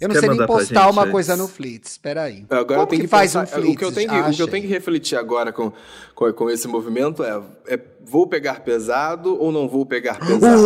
[0.00, 1.12] Eu não Quer sei nem postar gente uma antes?
[1.12, 1.92] coisa no Flits.
[1.92, 2.44] Espera aí.
[2.48, 3.74] Agora Como eu tenho que, que, faz pensar, um Flits?
[3.74, 5.72] o que eu tenho que, Ah, o que eu tenho que refletir agora com,
[6.14, 10.62] com, com esse movimento é, é vou pegar pesado ou não vou pegar pesado?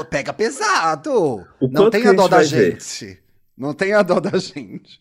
[0.00, 1.46] Uh, pega pesado.
[1.60, 2.70] O não tenha dó gente da vai ver?
[2.80, 3.22] gente.
[3.56, 5.00] Não tenha dó da gente.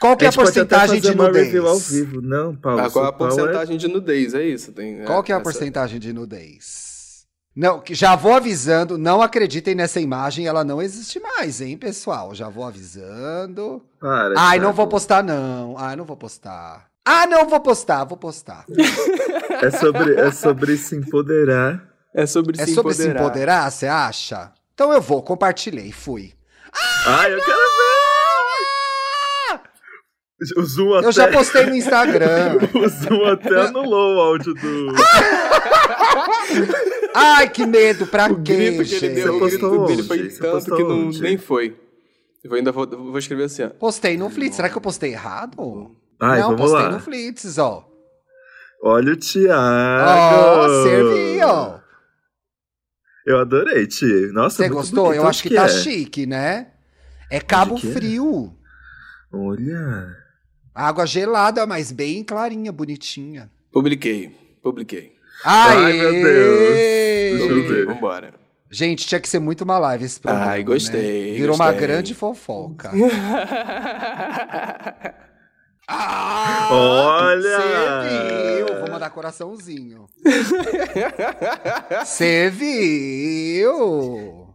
[0.00, 1.54] Qual que é a até porcentagem de nudez?
[1.56, 2.20] ao vivo.
[2.22, 2.80] Não, Paulo.
[2.80, 4.32] Ah, qual é a pau porcentagem de nudez?
[4.34, 4.72] É isso.
[4.72, 7.26] Tem, Qual que é a essa- porcentagem de nudez?
[7.56, 12.32] Não, que já vou avisando, não acreditem nessa imagem, ela não existe mais, hein, pessoal?
[12.32, 13.82] Já vou avisando.
[13.98, 15.74] Para, Ai, não vou postar, não.
[15.76, 16.86] Ai, não vou postar.
[17.04, 18.64] Ah, não vou postar, vou postar.
[19.60, 21.82] É sobre, é sobre se empoderar.
[22.14, 23.24] É sobre É se sobre se empoderar.
[23.24, 24.52] empoderar, você acha?
[24.72, 26.32] Então eu vou, compartilhei, fui.
[27.06, 27.97] Ai, eu quero ver!
[30.56, 32.58] O Zoom até, Eu já postei no Instagram.
[32.72, 34.94] o Zoom até anulou o áudio do.
[37.14, 40.00] Ai, que medo, pra O quê, grito que ele deu, o Você grito postou dele
[40.02, 40.08] onde?
[40.08, 41.76] foi Você tanto que não, nem foi.
[42.44, 43.70] Eu ainda vou, vou escrever assim, ó.
[43.70, 44.54] Postei no Flits.
[44.56, 45.96] Será que eu postei errado?
[46.20, 46.90] Ai, não, vamos postei lá.
[46.92, 47.84] no Flits, ó.
[48.82, 50.60] Olha o Thiago!
[50.60, 51.78] Ó, servi, ó.
[53.26, 54.30] Eu adorei, Ti.
[54.32, 55.06] Nossa, Você gostou?
[55.06, 55.20] bonito.
[55.20, 55.68] Eu acho que, tá é?
[55.68, 56.68] chique, né?
[57.30, 57.92] É Cabo que é?
[57.92, 58.54] Frio.
[59.32, 60.16] Olha.
[60.78, 63.50] Água gelada, mas bem clarinha, bonitinha.
[63.72, 64.30] Publiquei,
[64.62, 65.12] publiquei.
[65.44, 67.42] Ai, Ai, meu Deus.
[67.48, 68.34] Publiquei, vambora.
[68.70, 70.52] Gente, tinha que ser muito uma live esse programa.
[70.52, 71.36] Ai, gostei, né?
[71.38, 71.86] Virou uma gostei.
[71.86, 72.92] grande fofoca.
[75.90, 77.42] Ah, Olha!
[78.02, 78.78] Você viu?
[78.80, 80.04] Vou mandar coraçãozinho.
[82.04, 84.47] Você viu?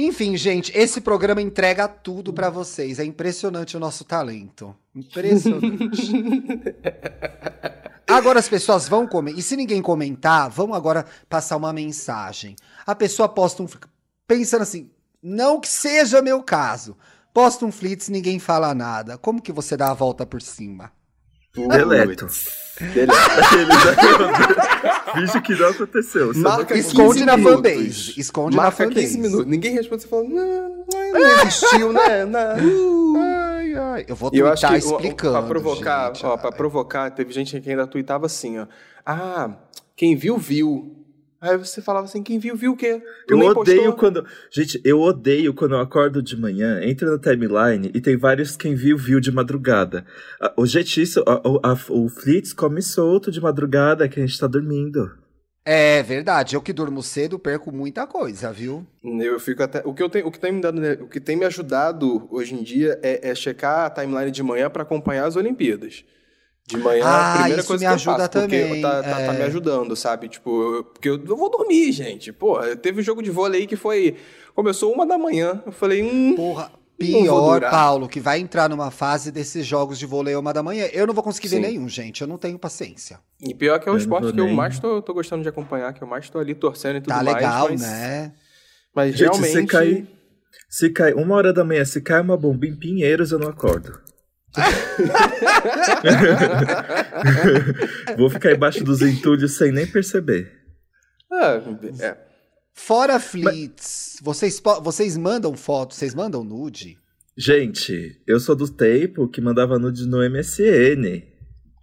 [0.00, 3.00] Enfim, gente, esse programa entrega tudo pra vocês.
[3.00, 4.72] É impressionante o nosso talento.
[4.94, 6.12] Impressionante.
[8.06, 9.32] Agora as pessoas vão comer.
[9.36, 12.54] E se ninguém comentar, vamos agora passar uma mensagem.
[12.86, 13.66] A pessoa posta um.
[14.26, 14.88] Pensando assim,
[15.20, 16.96] não que seja meu caso.
[17.34, 19.18] Posta um flits, ninguém fala nada.
[19.18, 20.90] Como que você dá a volta por cima?
[21.66, 22.28] Deleto.
[22.78, 22.78] Deleto.
[25.14, 26.32] Finge que não aconteceu.
[26.36, 28.14] Marca Esconde 15 na fanbase.
[28.20, 29.00] Esconde na Marca fanbase.
[29.00, 29.46] 15 minutos.
[29.46, 32.24] Ninguém responde, você fala, não, não, não existiu, né?
[32.24, 33.16] Não.
[33.20, 34.04] Ai, ai.
[34.06, 35.32] Eu vou eu acho twittar o- explicando.
[35.38, 38.66] pra provocar, gente, ó, pra provocar, teve gente que ainda tweetava assim, ó.
[39.04, 39.50] Ah,
[39.96, 40.97] quem viu, viu.
[41.40, 43.00] Aí você falava assim, quem viu, viu o quê?
[43.26, 43.92] Tu Eu odeio postou?
[43.94, 44.26] quando.
[44.50, 48.74] Gente, eu odeio quando eu acordo de manhã, entro na timeline e tem vários quem
[48.74, 50.04] viu, viu de madrugada.
[50.56, 54.38] O gente, isso, a- o- a- o Flits come solto de madrugada que a gente
[54.38, 55.12] tá dormindo.
[55.64, 56.56] É verdade.
[56.56, 58.84] Eu que durmo cedo perco muita coisa, viu?
[59.04, 59.82] Eu fico até.
[59.84, 62.54] O que, eu tenho, o que, tem, me dado, o que tem me ajudado hoje
[62.54, 66.04] em dia é, é checar a timeline de manhã pra acompanhar as Olimpíadas.
[66.68, 69.02] De manhã, Ah, a primeira isso coisa me que eu ajuda faço, porque também, Tá,
[69.02, 69.38] tá- tá é.
[69.38, 70.28] me ajudando, sabe?
[70.28, 72.30] Tipo, eu, porque eu, eu vou dormir, gente.
[72.32, 74.16] Pô, teve um jogo de vôlei aí que foi.
[74.54, 75.62] Começou uma da manhã.
[75.64, 76.34] Eu falei, hum.
[76.36, 76.70] Porra.
[76.98, 77.60] Pior.
[77.70, 80.86] Paulo, que vai entrar numa fase desses jogos de vôlei uma da manhã.
[80.92, 81.62] Eu não vou conseguir ver Sim.
[81.62, 82.20] nenhum, gente.
[82.22, 83.20] Eu não tenho paciência.
[83.40, 85.48] E pior que é o Eu não esporte que eu mais tô, tô gostando de
[85.48, 87.36] acompanhar, que eu mais tô ali torcendo e tudo Tá mais.
[87.36, 88.32] legal, mas, né?
[88.92, 89.52] Mas Gente, realmente.
[89.52, 90.06] se cai,
[90.68, 94.00] se cai uma hora da manhã, se cai uma bomba em Pinheiros, eu não acordo.
[98.16, 100.52] Vou ficar embaixo dos entulhos sem nem perceber.
[101.30, 101.60] Ah,
[102.00, 102.16] é.
[102.74, 106.96] Fora flits, vocês, po- vocês mandam fotos, vocês mandam nude?
[107.36, 111.22] Gente, eu sou do tempo que mandava nude no MSN.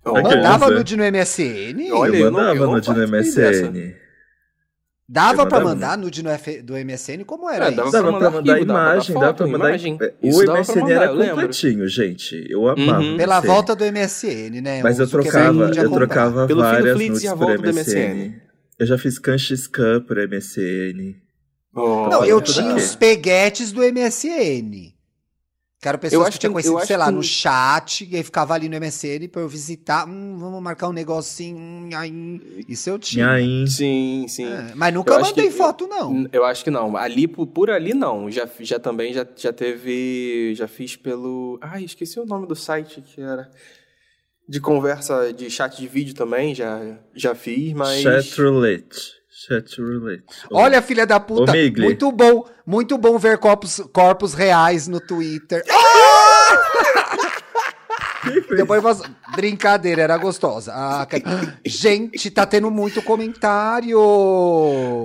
[0.06, 1.92] Mandava nude no MSN?
[1.92, 3.96] Olha, eu eu não- mandava eu não nude no MSN.
[5.08, 7.24] Dava mandava mandar nude no, F- do MSN?
[7.26, 7.78] Como era É, isso?
[7.78, 9.68] dava Dava pra pra mandar mandar arquivo, dava imagem, dava pra mandar.
[9.70, 9.98] imagem.
[10.24, 11.36] Isso O dava MSN mandar, era lembro.
[11.36, 12.46] completinho, gente.
[12.50, 13.02] Eu amava.
[13.04, 13.18] Uhum.
[13.18, 14.82] Pela volta do MSN, né?
[14.82, 17.58] Mas eu é trocava, eu trocava Pelo fim do várias nudes e a por volta
[17.62, 18.00] do MSN.
[18.16, 18.34] MSN.
[18.80, 21.16] Eu já fiz Canxiscan por MSN.
[21.76, 24.95] Oh, Não, eu tinha os peguetes do MSN.
[25.86, 28.10] Que eram pessoas Eu que acho tinham que- eu conhecido, sei lá, que- no chat,
[28.12, 30.08] e aí ficava ali no MSN pra eu visitar.
[30.10, 31.56] Hum, vamos marcar um negocinho.
[31.60, 32.66] Hum, aí.
[32.68, 33.30] Isso eu E tinha.
[33.30, 34.48] aí, Sim, sim.
[34.52, 36.28] É, mas nunca Eu mandei que- foto, não.
[36.34, 36.98] Eu acho que não.
[36.98, 38.32] Ali, por, por ali, não.
[38.32, 40.56] Já, já também, já, já teve...
[40.56, 41.60] Já fiz pelo...
[41.62, 43.48] Ai, esqueci o nome do site que era...
[44.50, 48.02] De conversa, de chat de vídeo também, já, já fiz, mas...
[48.02, 48.98] chat roulette.
[49.48, 50.24] Chat roulette.
[50.52, 55.64] Olha, filha da puta, muito bom, muito bom ver corpos, corpos reais no Twitter.
[58.56, 59.04] Depois você...
[59.36, 60.72] Brincadeira, era gostosa.
[60.74, 61.08] Ah,
[61.64, 64.00] Gente, tá tendo muito comentário.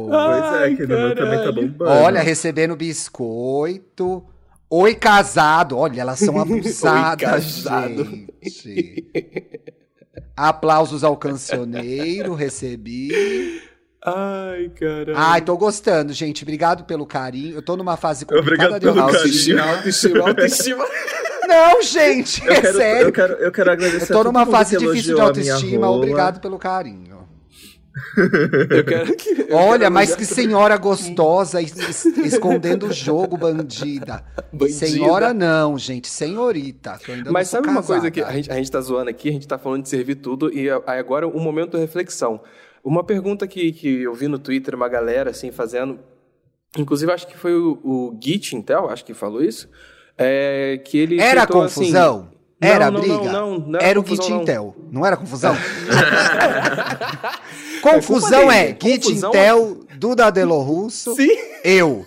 [0.09, 1.91] Pois é, que no meu também tá bombando.
[1.91, 4.25] Olha, recebendo biscoito.
[4.71, 5.77] Oi, casado.
[5.77, 8.05] Olha, elas são abusadas, casado.
[8.43, 9.05] gente.
[10.35, 13.11] Aplausos ao cancioneiro, recebi.
[14.05, 15.13] Ai, caralho.
[15.17, 16.43] Ai, tô gostando, gente.
[16.43, 17.55] Obrigado pelo carinho.
[17.57, 20.87] Eu tô numa fase complicada Obrigado de pelo Autoestima, autoestima, autoestima.
[21.47, 23.09] Não, gente, Eu é quero, sério.
[23.09, 25.91] eu, quero, eu quero agradecer Eu tô numa fase difícil de autoestima.
[25.91, 27.11] Obrigado pelo carinho.
[28.71, 29.47] Eu quero que.
[29.49, 34.25] eu Olha, quero mas que senhora gostosa, es- es- escondendo o jogo, bandida.
[34.53, 34.73] Bandida.
[34.87, 36.99] Senhora não, gente, senhorita.
[37.31, 38.01] Mas sabe uma casada.
[38.01, 40.15] coisa que a gente, a gente tá zoando aqui, a gente tá falando de servir
[40.17, 42.41] tudo, e a- aí agora um momento de reflexão.
[42.83, 45.99] Uma pergunta que, que eu vi no Twitter, uma galera assim fazendo,
[46.79, 49.69] inclusive acho que foi o, o Git Intel, acho que falou isso,
[50.17, 52.31] é, que ele Era tweetou assim- confusão?
[52.63, 53.17] Não, Era não, briga?
[53.17, 54.43] não, não, não era o confusão, Git não.
[54.43, 54.77] Intel.
[54.91, 55.55] Não era confusão?
[57.81, 58.79] É confusão é dele.
[58.83, 61.29] Git Confusão- Intel, Duda Delo Russo, Sim.
[61.65, 62.05] eu.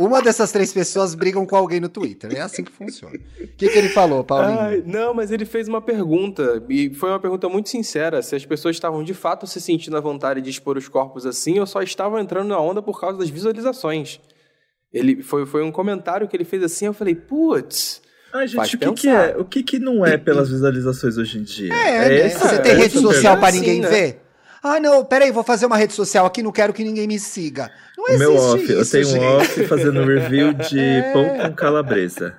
[0.00, 2.32] Uma dessas três pessoas brigam com alguém no Twitter.
[2.36, 3.14] É assim que funciona.
[3.40, 4.58] O que, que ele falou, Paulinho?
[4.58, 8.44] Ai, não, mas ele fez uma pergunta, e foi uma pergunta muito sincera, se as
[8.44, 11.80] pessoas estavam de fato se sentindo à vontade de expor os corpos assim, ou só
[11.82, 14.20] estavam entrando na onda por causa das visualizações.
[14.92, 18.02] Ele foi, foi um comentário que ele fez assim, eu falei, putz,
[18.32, 19.36] Ai, Faz gente, o que, que é?
[19.38, 21.72] O que, que não é pelas visualizações hoje em dia?
[21.72, 22.20] É, né?
[22.22, 23.38] essa- Você é tem essa rede social pergunta.
[23.38, 23.88] pra Assim, ninguém né?
[24.66, 27.70] Ah, não, peraí, vou fazer uma rede social aqui, não quero que ninguém me siga.
[27.98, 29.24] Não O existe meu off, eu isso, tenho um gente.
[29.24, 31.12] off fazendo review de É.
[31.12, 32.34] pão com calabresa.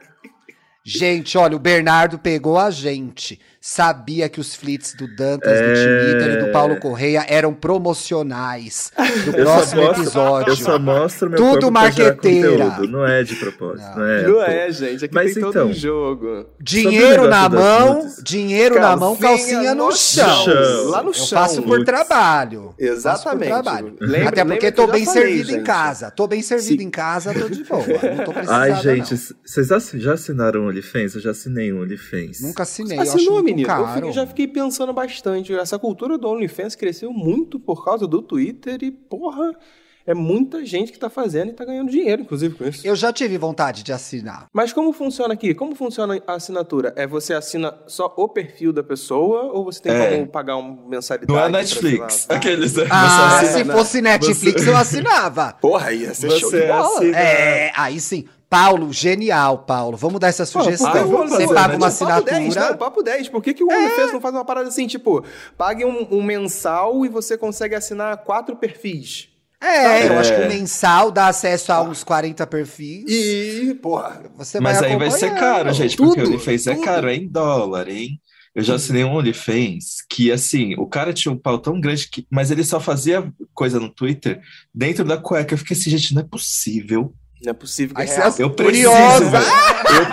[0.84, 3.40] Gente, olha, o Bernardo pegou a gente.
[3.68, 5.68] Sabia que os flits do Dantas, É.
[5.68, 8.92] do Twitter e do Paulo Correia eram promocionais
[9.26, 10.52] do Eu próximo mostro- episódio.
[10.52, 12.70] Eu só mostro meu Tudo marqueteira.
[12.70, 13.88] conteúdo, não é de propósito.
[13.90, 13.96] Não.
[13.98, 16.46] Não, é, não é, gente, aqui Mas tem todo então, um jogo.
[16.62, 20.44] Dinheiro o na mão, dinheiro na mão, calcinha no chão.
[20.46, 20.90] chão.
[20.92, 21.28] Lá no Eu chão.
[21.40, 22.76] faço por trabalho.
[22.78, 23.50] Exatamente.
[23.52, 23.96] Por trabalho.
[24.00, 25.66] Lembra- Até porque tô eu bem falei, servido em gente.
[25.66, 26.12] casa.
[26.12, 26.88] Tô bem servido Sim.
[26.88, 27.80] em casa, tô de boa.
[27.84, 28.56] Não tô precisando.
[28.62, 31.16] Ai, gente, vocês já assinaram o OnlyFans?
[31.16, 32.42] Eu já assinei um OnlyFans.
[32.42, 32.98] Nunca assinei.
[33.00, 33.18] eu acho
[33.56, 33.74] Menino?
[33.74, 33.96] Eu caro.
[33.96, 35.54] fiquei- já fiquei pensando bastante.
[35.54, 39.54] Essa cultura do OnlyFans cresceu muito por causa do Twitter e, porra,
[40.08, 42.86] é muita gente que tá fazendo e tá ganhando dinheiro, inclusive, com isso.
[42.86, 44.46] Eu já tive vontade de assinar.
[44.54, 45.56] Mas como funciona aqui?
[45.56, 46.94] Como funciona a assinatura?
[46.96, 50.12] É você assina só o perfil da pessoa ou você tem É.
[50.18, 51.32] como pagar uma mensalidade?
[51.34, 52.28] Não é Netflix.
[52.30, 52.76] Aqueles.
[52.76, 52.86] né?
[52.92, 55.54] Ah, se assina- fosse Netflix, você- eu assinava.
[55.60, 56.98] Porra, ia ser show Você de bola.
[56.98, 58.26] assina- É, aí sim.
[58.56, 59.98] Paulo, genial, Paulo.
[59.98, 60.92] Vamos dar essa sugestão.
[61.08, 61.76] vamos Você fazer, paga né?
[61.78, 62.70] uma Tipo, papo 10, assinatura.
[62.70, 63.30] não, papo 10.
[63.30, 65.26] Por que, que o OnlyFans não faz uma parada assim, tipo,
[65.58, 69.28] pague um, um mensal e você consegue assinar quatro perfis?
[69.62, 70.18] É, eu É.
[70.20, 73.04] acho que o mensal dá acesso a uns 40 perfis.
[73.10, 76.76] E, porra, Você Mas vai aí vai ser caro, gente, porque Tudo, o OnlyFans é
[76.78, 78.20] caro, é em dólar, hein?
[78.54, 82.26] Eu já assinei um OnlyFans que, assim, o cara tinha um pau tão grande que.
[82.32, 84.40] Mas ele só fazia coisa no Twitter
[84.74, 85.54] dentro da cueca.
[85.54, 87.14] Eu fiquei assim, gente, não é possível.
[87.46, 88.34] Não é possível que Aí é real.
[88.38, 88.90] Eu preciso.
[89.96, 90.06] Eu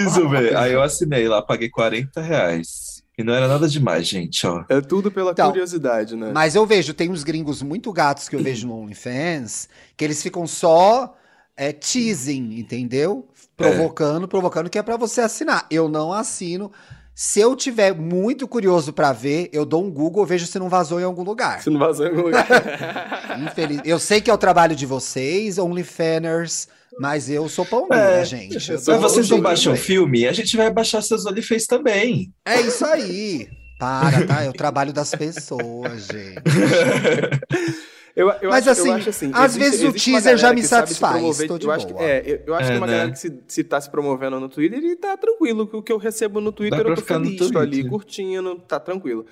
[0.00, 0.58] preciso, velho.
[0.58, 3.02] Aí eu assinei lá, paguei 40 reais.
[3.16, 4.64] E não era nada demais, gente, ó.
[4.68, 6.30] É tudo pela Então, curiosidade, né?
[6.32, 10.22] Mas eu vejo, tem uns gringos muito gatos que eu vejo no OnlyFans, que eles
[10.22, 11.14] ficam só
[11.56, 13.28] é, teasing, entendeu?
[13.56, 15.66] Provocando, provocando, que é pra você assinar.
[15.70, 16.72] Eu não assino.
[17.22, 20.98] Se eu tiver muito curioso pra ver, eu dou um Google, vejo se não vazou
[20.98, 21.60] em algum lugar.
[21.60, 22.46] Se não vazou em algum lugar.
[23.46, 23.82] Infeliz...
[23.84, 26.66] Eu sei que é o trabalho de vocês, OnlyFanners,
[26.98, 28.20] mas eu sou pão É.
[28.20, 28.54] né, gente?
[28.70, 30.26] Eu Mas dou- vocês não baixam filme?
[30.26, 32.32] A gente vai baixar seus OnlyFans também.
[32.42, 33.48] É isso aí.
[33.78, 34.42] Para, tá?
[34.42, 36.40] É o trabalho das pessoas, gente.
[38.16, 40.36] Eu, eu Mas, acho, assim, eu acho assim, às existe- vezes o existe uma teaser
[40.38, 41.58] já me satisfaz, promover.
[41.58, 42.04] de eu acho que, boa.
[42.04, 42.92] é, eu, eu acho É, que uma né?
[42.92, 45.68] galera que se, se tá se promovendo no Twitter, ele tá tranquilo.
[45.72, 47.50] O que eu recebo no Twitter, eu tô feliz.
[47.50, 49.24] Tô ali curtindo, tá tranquilo.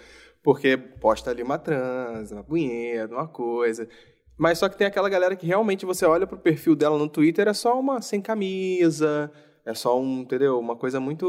[0.43, 3.89] Porque posta ali uma trans, uma punheta, uma coisa.
[4.37, 7.49] Mas só que tem aquela galera que realmente você olha pro perfil dela no Twitter,
[7.49, 9.31] é só uma sem camisa,
[9.67, 10.59] é só um, entendeu?
[10.59, 11.27] Uma coisa muito.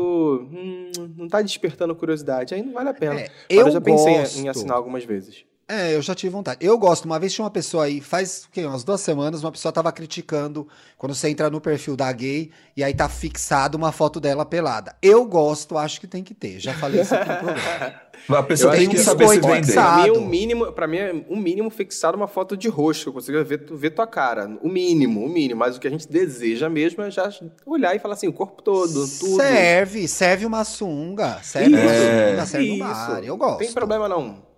[0.51, 2.53] hum, não tá despertando curiosidade.
[2.53, 3.19] Aí não vale a pena.
[3.19, 4.37] É, Mas eu já pensei gosto.
[4.39, 5.43] em assinar algumas vezes.
[5.71, 6.65] É, eu já tive vontade.
[6.65, 7.05] Eu gosto.
[7.05, 8.65] Uma vez tinha uma pessoa aí, faz o quê?
[8.65, 12.83] umas duas semanas, uma pessoa tava criticando quando você entra no perfil da gay e
[12.83, 14.95] aí tá fixado uma foto dela pelada.
[14.99, 16.59] Eu gosto, acho que tem que ter.
[16.59, 17.93] Já falei isso aqui no programa.
[18.29, 19.63] A pessoa Eu tem que saber se vender.
[19.63, 20.01] fixado.
[20.11, 23.09] Pra mim, um mínimo, pra mim é um mínimo fixar uma foto de rosto, que
[23.09, 24.57] eu consiga ver, tu- ver tua cara.
[24.61, 25.59] O mínimo, o mínimo.
[25.59, 27.29] Mas o que a gente deseja mesmo é já
[27.65, 29.35] olhar e falar assim, o corpo todo, tudo.
[29.37, 31.39] Serve, serve uma sunga.
[31.43, 32.03] Serve uma Isso.
[32.03, 32.79] sunga, serve Isso.
[32.79, 33.19] bar.
[33.23, 33.59] Eu Não gosto.
[33.59, 34.48] tem problema não.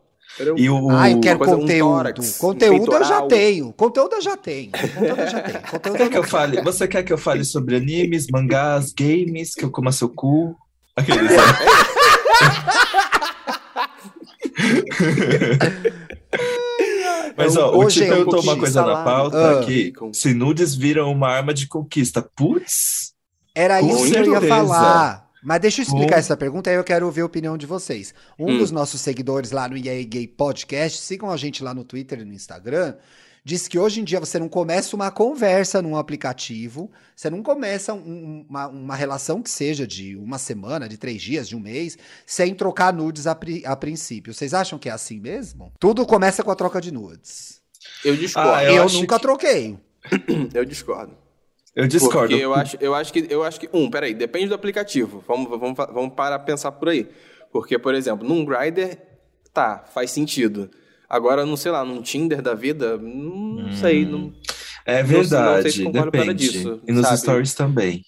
[0.57, 1.91] E o, Ah, eu quero coisa- um conteúdo.
[1.95, 3.73] tórax, um conteúdo eu já tenho.
[3.73, 4.71] Conteúdo eu já tenho.
[4.71, 5.61] Conteúdo eu já tenho.
[5.71, 6.61] Conteúdo Quer eu que eu fale?
[6.61, 10.55] Você quer que eu fale sobre animes, mangás, games, que eu coma seu cu?
[10.95, 11.31] Aqueles.
[17.35, 19.59] Mas ó, o Hoje Ti é um perguntou uma coisa na pauta Ah.
[19.59, 19.93] aqui.
[20.13, 22.21] Se nudes viram uma arma de conquista.
[22.35, 23.13] Putz!
[23.55, 25.27] Era isso que eu ia falar.
[25.43, 28.13] Mas deixa eu explicar Com- essa pergunta, aí eu quero ouvir a opinião de vocês.
[28.37, 28.57] Um Hum.
[28.59, 32.25] dos nossos seguidores lá no EA Gay Podcast, sigam a gente lá no Twitter e
[32.25, 32.95] no Instagram,
[33.43, 37.91] diz que hoje em dia você não começa uma conversa num aplicativo, você não começa
[37.91, 41.97] um- uma, uma relação que seja de uma semana, de três dias, de um mês,
[42.23, 44.31] sem trocar nudes a, pri- a princípio.
[44.33, 45.71] Vocês acham que é assim mesmo?
[45.79, 47.59] Tudo começa com a troca de nudes.
[48.05, 48.51] Eu discordo.
[48.51, 49.77] Ah, Eu, eu nunca que- troquei.
[50.53, 51.15] Eu discordo.
[51.75, 52.29] Eu discordo.
[52.29, 55.23] Porque eu acho, eu acho que, eu acho que, um, peraí, depende do aplicativo.
[55.27, 57.07] Vamos, vamos, vamos parar pra pensar por aí.
[57.51, 58.97] Porque, por exemplo, num Grindr,
[59.53, 60.69] tá, faz sentido.
[61.09, 64.05] Agora, não sei lá, num Tinder da vida, não sei.
[64.05, 64.33] Não...
[64.85, 66.33] É sei- não sei verdade, se depende.
[66.33, 67.17] disso, e nos sabe?
[67.19, 68.01] stories também.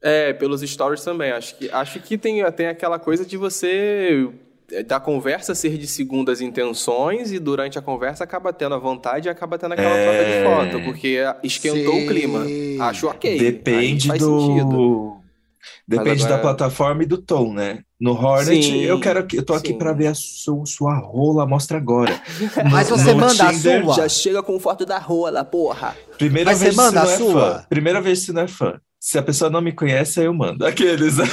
[0.00, 1.30] É, pelos stories também.
[1.32, 4.30] Acho que, acho que tem, tem aquela coisa de você.
[4.72, 9.28] É, Da conversa ser de segundas intenções e durante a conversa acaba tendo a vontade
[9.28, 10.04] e acaba tendo aquela É.
[10.04, 12.04] troca de foto, porque esquentou Sim.
[12.04, 12.44] o clima.
[12.88, 13.38] Acho ok.
[13.38, 14.68] Depende faz sentido.
[14.68, 15.20] do.
[15.88, 17.80] Depende agora- da plataforma e do tom, né?
[17.98, 21.46] No Hornet, Sim, eu quero que eu tô aqui pra ver a su- sua rola,
[21.46, 22.20] mostra agora.
[22.70, 23.94] Mas No- você no manda a Tinder, sua?
[23.94, 25.96] Já chega com foto da rola, porra.
[26.18, 27.40] Primeira Mas você vez manda se não a é sua?
[27.60, 27.64] fã.
[27.68, 28.78] Primeira vez se não é fã.
[29.00, 30.66] Se a pessoa não me conhece, aí eu mando.
[30.66, 31.14] Aqueles.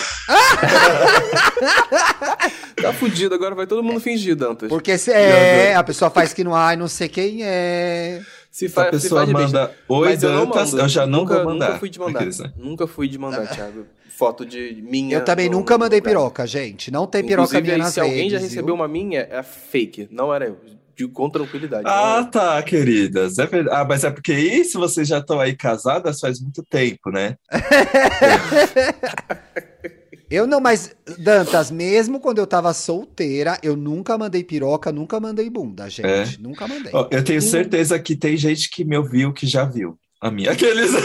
[2.81, 4.69] Tá fudido, agora vai todo mundo fingir, Dantas.
[4.69, 8.21] Porque se, é, a pessoa faz que não, ai, não sei quem é.
[8.49, 10.83] Se, Se a fa- se pessoa faz manda oi, Mas eu não Dantas, mando.
[10.83, 11.67] eu já não nunca, vou mandar.
[11.67, 12.25] Nunca fui de mandar.
[12.25, 12.31] Né?
[12.57, 13.85] Nunca fui de mandar, Thiago.
[14.09, 15.15] Foto de minha.
[15.17, 16.91] Eu também no- nunca mandei piroca, gente.
[16.91, 18.75] Não tem piroca Inclusive, minha aí, nas se alguém já redes, recebeu viu?
[18.75, 20.07] uma minha, é fake.
[20.11, 20.57] Não era eu.
[21.13, 21.83] Com tranquilidade.
[21.87, 23.39] Ah, não tá, queridas.
[23.39, 23.75] É verdade.
[23.75, 27.37] Ah, mas é porque isso vocês já estão aí casadas faz muito tempo, né?
[30.31, 35.49] Eu não, mas, Dantas, mesmo quando eu tava solteira, eu nunca mandei piroca, nunca mandei
[35.49, 36.41] bunda, gente.
[36.41, 36.89] Nunca mandei.
[36.93, 40.51] Ó, eu tenho certeza que tem gente que me ouviu que já viu a minha.
[40.51, 40.91] Aqueles.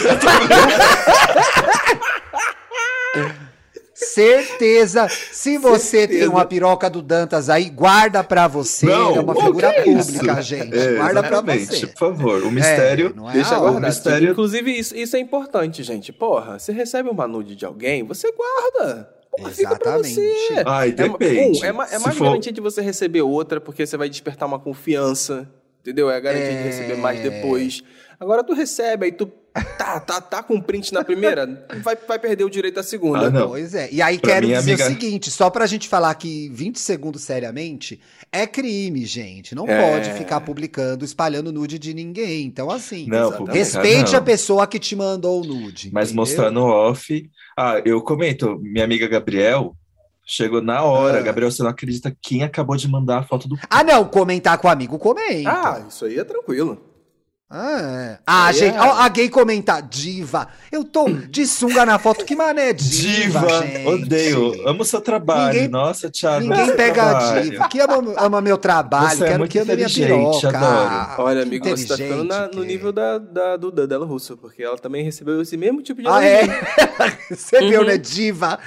[3.95, 5.09] Certeza.
[5.09, 6.31] Se você tem Certeza.
[6.31, 8.85] uma piroca do Dantas aí, guarda pra você.
[8.85, 10.77] Não, é uma figura é pública, gente.
[10.77, 11.87] É, guarda pra exatamente, você.
[11.87, 13.07] Por favor, o mistério.
[13.07, 16.13] É, não é Deixa algo- o mistério- Inclusive, isso, isso é importante, gente.
[16.13, 19.09] Porra, você recebe uma nude de alguém, você guarda.
[19.37, 20.15] Porra, fica pra Exatamente.
[20.15, 20.63] você.
[20.67, 21.61] Ai, É, depende.
[21.61, 24.47] um, é, é Se mais for- garantia de você receber outra, porque você vai despertar
[24.47, 25.49] uma confiança.
[25.81, 26.11] Entendeu?
[26.11, 26.63] É a garantia de É.
[26.63, 27.83] receber mais depois.
[28.19, 29.31] Agora tu recebe, aí tu
[29.79, 33.27] tá, tá, tá com print na primeira, vai, vai perder o direito à segunda.
[33.27, 33.49] Ah, não.
[33.49, 33.89] Pois é.
[33.91, 37.23] E aí Pra quero dizer amiga- o seguinte, só pra gente falar que 20 segundos
[37.23, 38.01] seriamente,
[38.33, 39.55] é crime, gente.
[39.55, 39.91] Não É.
[39.93, 42.45] pode ficar publicando, espalhando nude de ninguém.
[42.47, 44.19] Então, assim, Não, respeite não.
[44.19, 45.91] a pessoa que te mandou o nude.
[45.93, 46.23] Mas entendeu?
[46.23, 47.31] mostrar no off.
[47.57, 49.75] Ah, eu comento, minha amiga Gabriel
[50.27, 51.21] chegou na hora.
[51.21, 51.23] Ah.
[51.23, 53.57] Gabriel, você não acredita quem acabou de mandar a foto do.
[53.71, 55.49] Ah, não, comentar com o amigo, comenta.
[55.51, 56.79] Ah, isso aí é tranquilo.
[57.49, 58.19] Ah, é.
[58.27, 60.49] Ah, gente, é- ó, a gay comentar, diva.
[60.73, 63.63] Eu tô de sunga na foto, que mané diva, Diva!
[63.67, 63.87] gente.
[63.87, 64.69] Odeio.
[64.69, 65.53] Amo seu trabalho.
[65.55, 66.41] Ninguém- Nossa, Thiago.
[66.41, 67.69] Ninguém pega a diva.
[67.69, 70.49] Que ama, ama meu trabalho, Você é quero muito que ame minha piroca.
[70.59, 71.23] adoro.
[71.23, 74.65] Olha, amigo, você tá ficando na- no nível da, da, do, da Dela Russo, porque
[74.65, 76.43] ela também recebeu esse mesmo tipo de Ah, é?
[77.31, 77.87] Você viu, Uhum.
[77.87, 78.59] né, diva?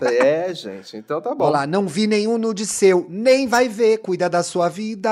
[0.00, 1.44] É, gente, então tá bom.
[1.44, 5.10] Olha lá, não vi nenhum nude seu, nem vai ver, cuida da sua vida.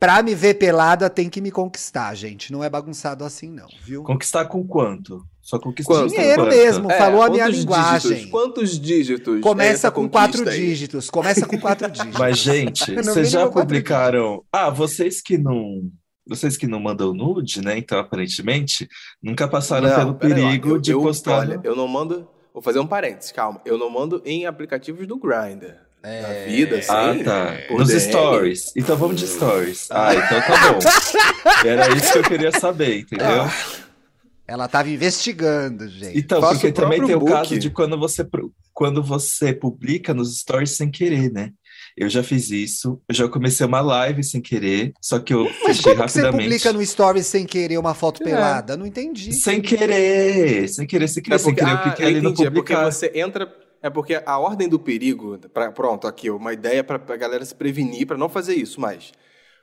[0.00, 2.50] Pra me ver pelada, tem que me conquistar, gente.
[2.50, 4.02] Não é bagunçado assim, não, viu?
[4.02, 5.22] Conquistar com quanto?
[5.42, 6.08] Só conquistar Quanto?
[6.10, 6.56] com Dinheiro quanto?
[6.56, 8.10] mesmo, É, falou a minha quantos linguagem.
[8.12, 8.30] dígitos?
[8.30, 9.38] Quantos dígitos?
[9.38, 10.56] é Começa essa com quatro aí?
[10.58, 11.10] dígitos.
[11.10, 12.18] Começa com quatro dígitos.
[12.18, 14.42] Mas, gente, vocês já publicaram.
[14.50, 15.82] Ah, vocês que não.
[16.26, 17.76] Vocês que não mandam nude, né?
[17.76, 18.88] Então, aparentemente,
[19.22, 21.40] nunca passaram Não, pelo perigo eu- de eu- postar.
[21.40, 22.26] Olha, eu não mando.
[22.54, 23.60] Vou fazer um parênteses, calma.
[23.66, 25.74] Eu não mando em aplicativos do Grindr.
[26.02, 26.20] É.
[26.22, 26.90] Na vida, assim.
[26.90, 27.58] Ah, tá.
[27.70, 28.00] Nos DM.
[28.00, 28.72] stories.
[28.76, 29.86] Então vamos de stories.
[29.90, 30.78] Ah, então tá bom.
[31.68, 33.26] Era isso que eu queria saber, entendeu?
[34.48, 36.18] Ela tava investigando, gente.
[36.18, 37.32] Então, Faço porque o também tem próprio o book.
[37.48, 38.26] caso de quando você,
[38.72, 41.50] quando você publica nos stories sem querer, né?
[41.96, 45.56] Eu já fiz isso, eu já comecei uma live sem querer, só que eu Mas
[45.76, 46.42] fechei como que você rapidamente.
[46.44, 48.26] publica no Stories sem querer uma foto É.
[48.26, 48.76] pelada?
[48.76, 49.32] Não entendi.
[49.34, 51.72] Sem querer, sem querer, sem querer, É sem porque, querer.
[51.72, 53.52] Eu ah, cliquei eu ali no entendi, é porque você entra.
[53.82, 55.38] É porque a ordem do perigo.
[55.52, 59.12] Pra, pronto, aqui, uma ideia pra, pra galera se prevenir, pra não fazer isso mais.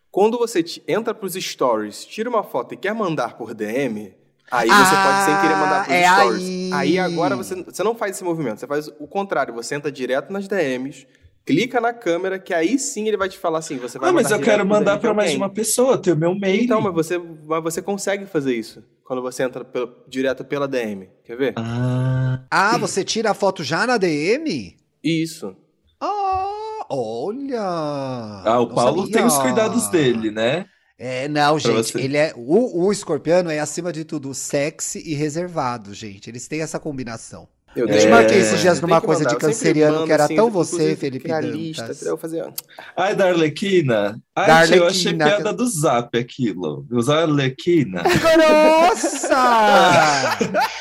[0.10, 4.16] Quando você entra pros stories, tira uma foto e quer mandar por DM,
[4.50, 6.72] aí você Ah, pode sem querer mandar pros é stories.
[6.74, 6.98] aí.
[6.98, 10.48] agora você, você não faz esse movimento, você faz o contrário, você entra direto nas
[10.48, 11.06] DMs,
[11.48, 14.30] clica na câmera, que aí sim ele vai te falar assim: você vai Ah, mas
[14.30, 16.64] eu quero mandar pra mais uma pessoa, ter o meu mail.
[16.64, 21.10] Então, mas você, mas você consegue fazer isso quando você entra pelo- direto pela DM.
[21.24, 21.54] Quer ver?
[21.58, 24.76] Ah, Ah, você tira a foto já na DM?
[25.04, 25.56] Isso.
[26.00, 27.62] Ah, olha.
[27.62, 29.14] ah, o Paulo sabia.
[29.18, 30.66] tem os cuidados dele, né?
[31.00, 35.94] É, não, gente, ele é o, o escorpiano é acima de tudo sexy e reservado,
[35.94, 36.28] gente.
[36.30, 37.48] Eles têm essa combinação.
[37.76, 39.30] Eu Eu te tenho- marquei é, esses dias numa coisa mandar.
[39.30, 42.44] de Eu canceriano mando, que era assim, tão você, Felipe lista, eu fazer.
[42.96, 44.20] Ai, da Arlequina.
[44.36, 46.86] Ai, Da eu achei piada do zap aquilo.
[46.92, 48.02] Usar Arlequina.
[48.02, 49.38] Nossa!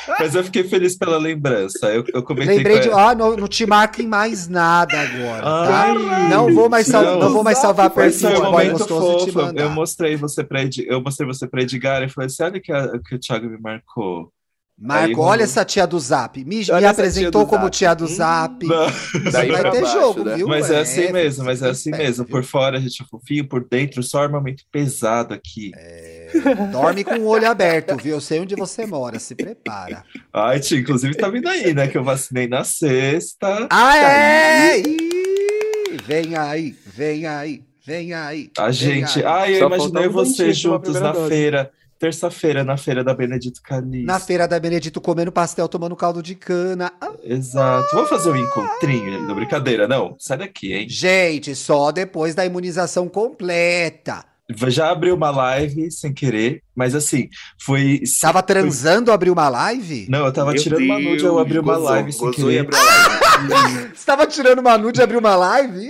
[0.19, 1.87] Mas eu fiquei feliz pela lembrança.
[1.93, 2.89] Eu, eu comentei Lembrei de.
[2.89, 5.85] Ah, não, não te marquem mais nada agora, tá?
[5.85, 7.19] Ai, não vou mais, sal- não.
[7.19, 9.39] não vou mais salvar perfil foi um momento fofo.
[9.55, 12.71] Eu mostrei você pra Ed- eu mostrei você pra Edgar e falei assim: olha que,
[12.71, 14.31] a- que o Thiago me marcou.
[14.79, 16.37] Marco, Aí, olha essa tia do Zap.
[16.45, 17.71] Me, me apresentou tia como Zap.
[17.77, 18.07] tia do.
[18.07, 18.63] Zap.
[18.63, 18.85] Não.
[19.31, 20.35] Daí Vai ter baixo, jogo, né?
[20.35, 20.47] viu?
[20.47, 22.25] Mas é assim mesmo, mas é assim mesmo.
[22.25, 22.31] viu?
[22.31, 25.71] Por fora a gente é fofinho, por dentro só armamento pesado aqui.
[25.75, 26.27] É,
[26.71, 28.13] dorme com o olho aberto, viu?
[28.17, 30.03] Eu sei onde você mora, se prepara.
[30.31, 31.87] Ai, tia, inclusive tá vindo aí, né?
[31.87, 33.67] Que eu vacinei na sexta.
[33.71, 34.79] Ah, é?
[34.79, 38.51] Ih, vem aí, vem aí, vem aí.
[38.57, 39.19] A vem gente.
[39.19, 39.25] aí.
[39.25, 41.29] Ai, eu Só imaginei vocês pra juntos na dose.
[41.29, 41.71] feira.
[41.99, 44.05] Terça-feira, na feira da Benedito Calixto.
[44.05, 46.91] Na feira da Benedito comendo pastel, tomando caldo de cana.
[47.01, 47.87] Ah, Exato.
[47.93, 49.23] Vamos fazer um encontrinho?
[49.23, 50.15] Não, brincadeira, não.
[50.19, 50.87] Sai daqui, hein?
[50.87, 54.23] Gente, só depois da imunização completa.
[54.67, 57.27] Já abriu uma live sem querer, mas assim,
[57.59, 58.01] foi.
[58.21, 60.05] Tava transando, abriu uma live?
[60.09, 62.31] Não, eu tava Meu tirando uma nude, eu Deus, abri uma gozou, live sem e
[62.31, 62.59] querer.
[62.59, 63.89] abriu a live.
[63.93, 65.89] Você tava tirando uma nude e abriu uma live?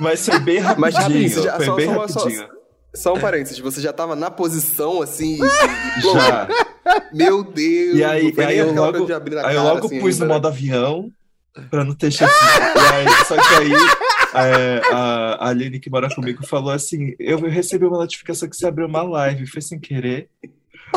[0.00, 0.80] Mas foi bem rapidinho.
[0.80, 2.48] Mas já, você já foi só, bem só, só, rapidinho.
[2.98, 6.48] Só um parênteses, você já tava na posição assim, e, Já.
[7.12, 7.96] meu Deus.
[7.96, 10.26] E aí, aí eu logo, de abrir na aí eu cara, logo assim, pus no
[10.26, 10.32] né?
[10.34, 11.10] modo avião
[11.70, 12.32] pra não ter chance.
[13.26, 13.72] Só que aí
[14.34, 18.66] é, a, a Aline que mora comigo falou assim: eu recebi uma notificação que você
[18.66, 20.28] abriu uma live, foi sem querer.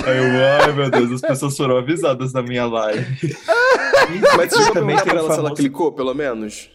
[0.04, 0.24] Aí eu,
[0.64, 3.36] ai meu Deus, as pessoas foram avisadas na minha live.
[4.38, 6.70] Mas você também tem ela se ela famoso- clicou, pelo menos?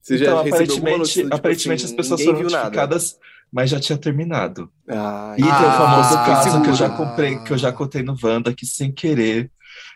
[0.00, 2.98] Você já Então, aparentemente, tipo aparentemente assim, as pessoas foram viu nada?
[3.52, 4.70] Mas já tinha terminado.
[4.88, 6.90] Ah, E tem o Ah, famoso ah, caso que eu já ah.
[6.90, 9.50] comprei, que eu já contei no Wanda, que sem querer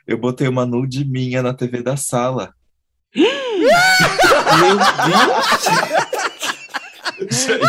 [0.06, 2.54] eu botei uma nude minha na TV da sala.
[3.14, 6.06] Meu Deus!
[7.18, 7.60] Gente, gente.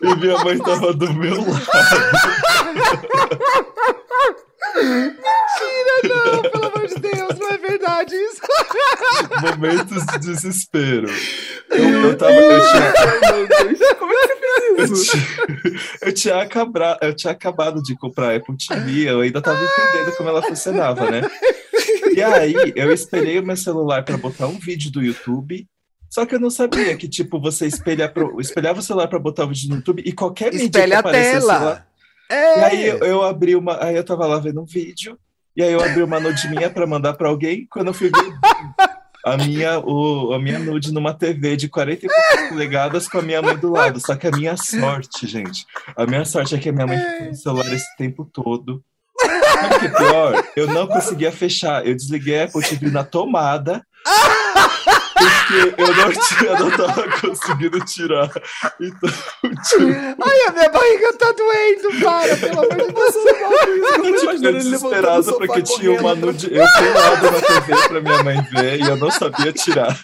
[0.00, 1.66] E minha mãe tava do meu lado.
[4.74, 8.40] Não, pelo amor de Deus, não é verdade isso.
[9.42, 11.08] Momentos de desespero.
[11.70, 12.32] Eu, eu tava.
[12.32, 15.16] Eu tinha, como é que você fez isso?
[16.02, 20.16] eu tinha acabra- eu tinha acabado de comprar a Apple TV, eu ainda tava entendendo
[20.16, 21.22] como ela funcionava, né?
[22.14, 25.66] E aí, eu espelhei o meu celular pra botar um vídeo do YouTube.
[26.10, 29.44] Só que eu não sabia que, tipo, você espelha pro, espelhava o celular pra botar
[29.44, 31.84] o vídeo no YouTube e qualquer mídia que Espelha a aparecesse lá,
[32.34, 32.74] tela.
[32.74, 32.90] E É.
[32.92, 33.82] aí eu, abri uma.
[33.84, 35.18] Aí eu tava lá vendo um vídeo,
[35.56, 37.66] e aí eu abri uma nude minha pra mandar pra alguém.
[37.70, 38.34] Quando eu fui ver
[39.24, 43.22] a minha, o, a minha nude numa TV de 40 e poucas polegadas com a
[43.22, 43.98] minha mãe do lado.
[44.00, 45.64] Só que a minha sorte, gente,
[45.96, 48.82] a minha sorte é que a minha mãe ficou no celular esse tempo todo.
[49.18, 50.44] Sabe que é pior?
[50.56, 51.86] Eu não conseguia fechar.
[51.86, 53.82] Eu desliguei a TV na tomada.
[55.46, 58.30] Porque eu não, tinha, eu não tava conseguindo tirar.
[58.80, 59.10] Então,
[59.68, 63.14] tipo, Ai, a minha barriga tá doendo, para, pelo amor de Deus.
[63.14, 68.22] Eu tô Eu do desesperado porque tinha uma nude eu pelado na TV pra minha
[68.22, 69.98] mãe ver e eu não sabia tirar.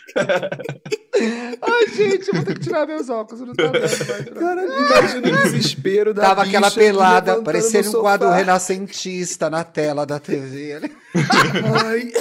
[1.62, 6.14] Ai, gente, eu vou ter que tirar meus óculos, não vendo Caralho, imagina o desespero
[6.14, 10.80] da Tava aquela pelada, parecendo um quadro renascentista na tela da TV.
[11.84, 12.12] Ai,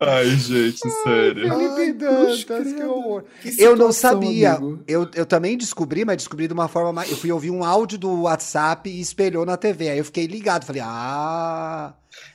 [0.00, 1.48] Ai, gente, sério.
[1.48, 3.24] Felipe Ai, Dantas, que horror.
[3.42, 4.52] que Eu não sabia.
[4.54, 4.82] amigo.
[4.86, 7.10] Eu, eu também descobri, mas descobri de uma forma mais.
[7.10, 9.88] Eu fui ouvir um áudio do WhatsApp e espelhou na TV.
[9.88, 10.64] Aí eu fiquei ligado.
[10.64, 11.94] Falei, ah,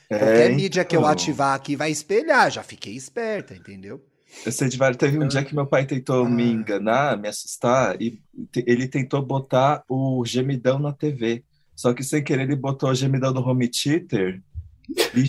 [0.09, 1.11] qualquer É, mídia que eu então.
[1.11, 2.51] ativar aqui vai espelhar.
[2.51, 4.03] Já fiquei esperta, entendeu?
[4.45, 4.97] Eu sei de vários.
[4.97, 8.19] Teve um dia que meu pai tentou me enganar, me assustar, e
[8.65, 11.43] ele tentou botar o gemidão na TV.
[11.75, 14.41] Só que sem querer ele botou o gemidão no home theater.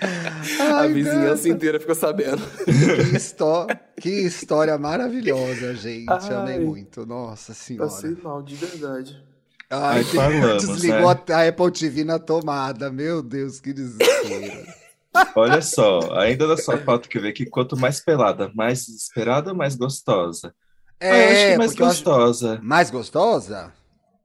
[0.00, 2.42] A vizinhança inteira ficou sabendo.
[2.64, 3.66] Que, histó-
[4.00, 6.08] que história maravilhosa, gente.
[6.08, 6.60] Amei Ai.
[6.60, 7.04] muito.
[7.04, 7.90] Nossa senhora.
[7.90, 9.22] Passei mal, de verdade.
[9.70, 11.34] Ai, Ai, falamos, desligou né?
[11.34, 12.90] a Apple TV na tomada.
[12.90, 14.66] Meu Deus, que desespero.
[15.34, 19.74] olha só, ainda na sua foto que vê que quanto mais pelada, mais desesperada mais
[19.76, 20.54] gostosa?
[21.00, 22.60] ah, eu acho que mais porque eu acho- gostosa.
[22.62, 23.72] Mais gostosa?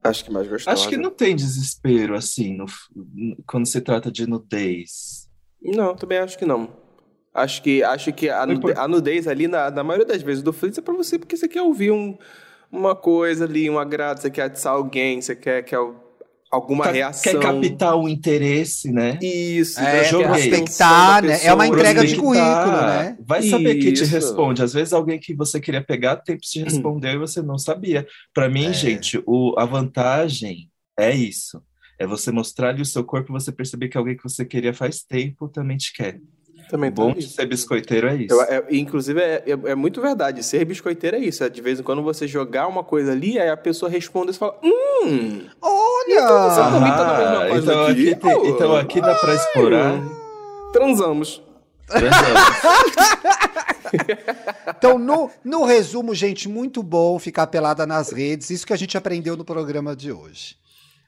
[0.03, 0.71] Acho que mais gostosa.
[0.77, 2.65] Acho que não tem desespero assim no-
[3.47, 5.12] quando se trata de nudez.
[5.63, 6.69] Não, também acho que não.
[7.33, 10.53] Acho que, acho que a, nude- a nudez ali, na, na maioria das vezes do
[10.53, 12.15] Flix, é pra você porque você quer ouvir um,
[12.71, 15.79] uma coisa ali, um agrado, você quer atiçar alguém, você quer, quer
[16.51, 17.31] alguma Ca- reação.
[17.33, 19.17] Quer captar o interesse, né?
[19.19, 21.39] Isso, É, prospectar, da né?
[21.43, 23.17] É uma entrega de currículo, né?
[23.25, 24.11] Vai saber quem te Isso.
[24.13, 24.61] responde.
[24.61, 28.05] Às vezes alguém que você queria pegar tempo te respondeu e você não sabia.
[28.31, 28.73] Para mim, É.
[28.73, 31.59] gente, o, a vantagem é isso.
[32.03, 35.01] É você mostrar-lhe o seu corpo e você perceber que alguém que você queria faz
[35.03, 36.19] tempo também te quer.
[36.69, 38.33] Também O bom de ser biscoiteiro é isso.
[38.33, 40.41] Eu- é- inclusive, é, é- é muito verdade.
[40.43, 41.43] Ser biscoiteiro é isso.
[41.43, 44.33] É de vez em quando você jogar uma coisa ali, aí a pessoa responde e
[44.33, 46.49] fala: Hum, Olha!
[46.49, 48.09] Você também tá na mesma página então, aqui?
[48.13, 50.01] aqui tem- então aqui dá pra explorar.
[50.71, 51.41] transamos.
[54.77, 58.49] Então, no, no resumo, gente, muito bom ficar pelada nas redes.
[58.49, 60.55] Isso que a gente aprendeu no programa de hoje.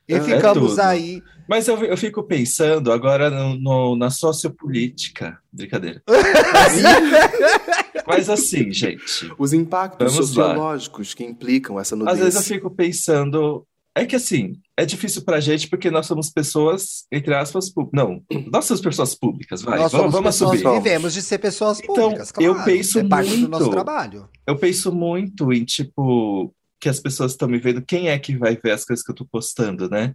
[0.08, 0.80] E É ficamos tudo.
[0.82, 1.22] aí.
[1.48, 5.38] Mas eu, eu fico pensando agora no, no- na sociopolítica.
[5.52, 6.02] Brincadeira.
[8.08, 9.32] Mas assim, gente.
[9.38, 10.46] Os impactos Vamos lá.
[10.48, 12.18] sociológicos que implicam essa nudez.
[12.18, 13.66] Às vezes eu fico pensando.
[13.98, 18.22] É que assim, é difícil pra gente porque nós somos pessoas, entre aspas, pú- não,
[18.52, 20.84] nós somos pessoas públicas, vai, Nós vamos, somos vamos pessoas, subir.
[20.84, 22.52] vivemos de ser pessoas Então, públicas, claro.
[22.60, 24.28] eu penso é parte do nosso trabalho.
[24.46, 26.54] Eu penso muito em, tipo,
[26.86, 29.16] que as pessoas estão me vendo, quem é que vai ver as coisas que eu
[29.16, 30.14] tô postando, né?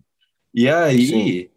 [0.55, 1.51] E aí,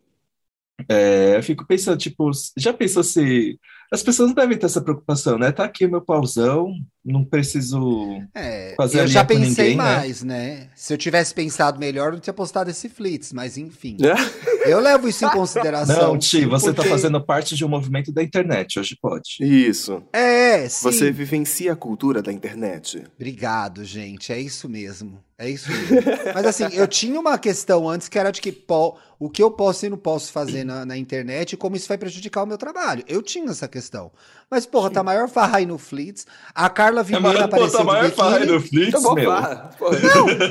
[0.90, 3.60] é, eu fico pensando, tipo, já pensou se.
[3.94, 5.52] As pessoas não devem ter essa preocupação, né?
[5.52, 6.74] Tá aqui o meu pauzão,
[7.06, 8.20] não preciso.
[8.34, 9.84] É, Fazer eu a já pensei ninguém, né?
[9.84, 10.70] mais, né?
[10.76, 13.98] Se eu tivesse pensado melhor, eu não tinha postado esse Flits, mas enfim.
[14.02, 14.72] É?
[14.72, 16.14] Eu levo isso em consideração.
[16.14, 19.38] Não, Ti, você tá porque- fazendo parte de um movimento da internet, hoje pode.
[19.42, 20.02] Isso.
[20.12, 20.84] É, sim.
[20.84, 23.04] Você vivencia a cultura da internet.
[23.16, 24.34] Obrigado, gente.
[24.34, 25.20] É isso mesmo.
[25.44, 26.02] É isso mesmo.
[26.34, 29.52] Mas assim, eu tinha uma questão antes que era de que po- o que eu
[29.52, 32.58] posso e não posso fazer na, na internet e como isso vai prejudicar o meu
[32.58, 33.04] trabalho.
[33.08, 34.12] Eu tinha essa questão.
[34.52, 36.28] Mas, porra, tá maior farra aí no Flits.
[36.54, 39.26] A Carla É Vilhena apareceu de maior farra aí no Flix, Tá meu.
[39.26, 39.70] Porra.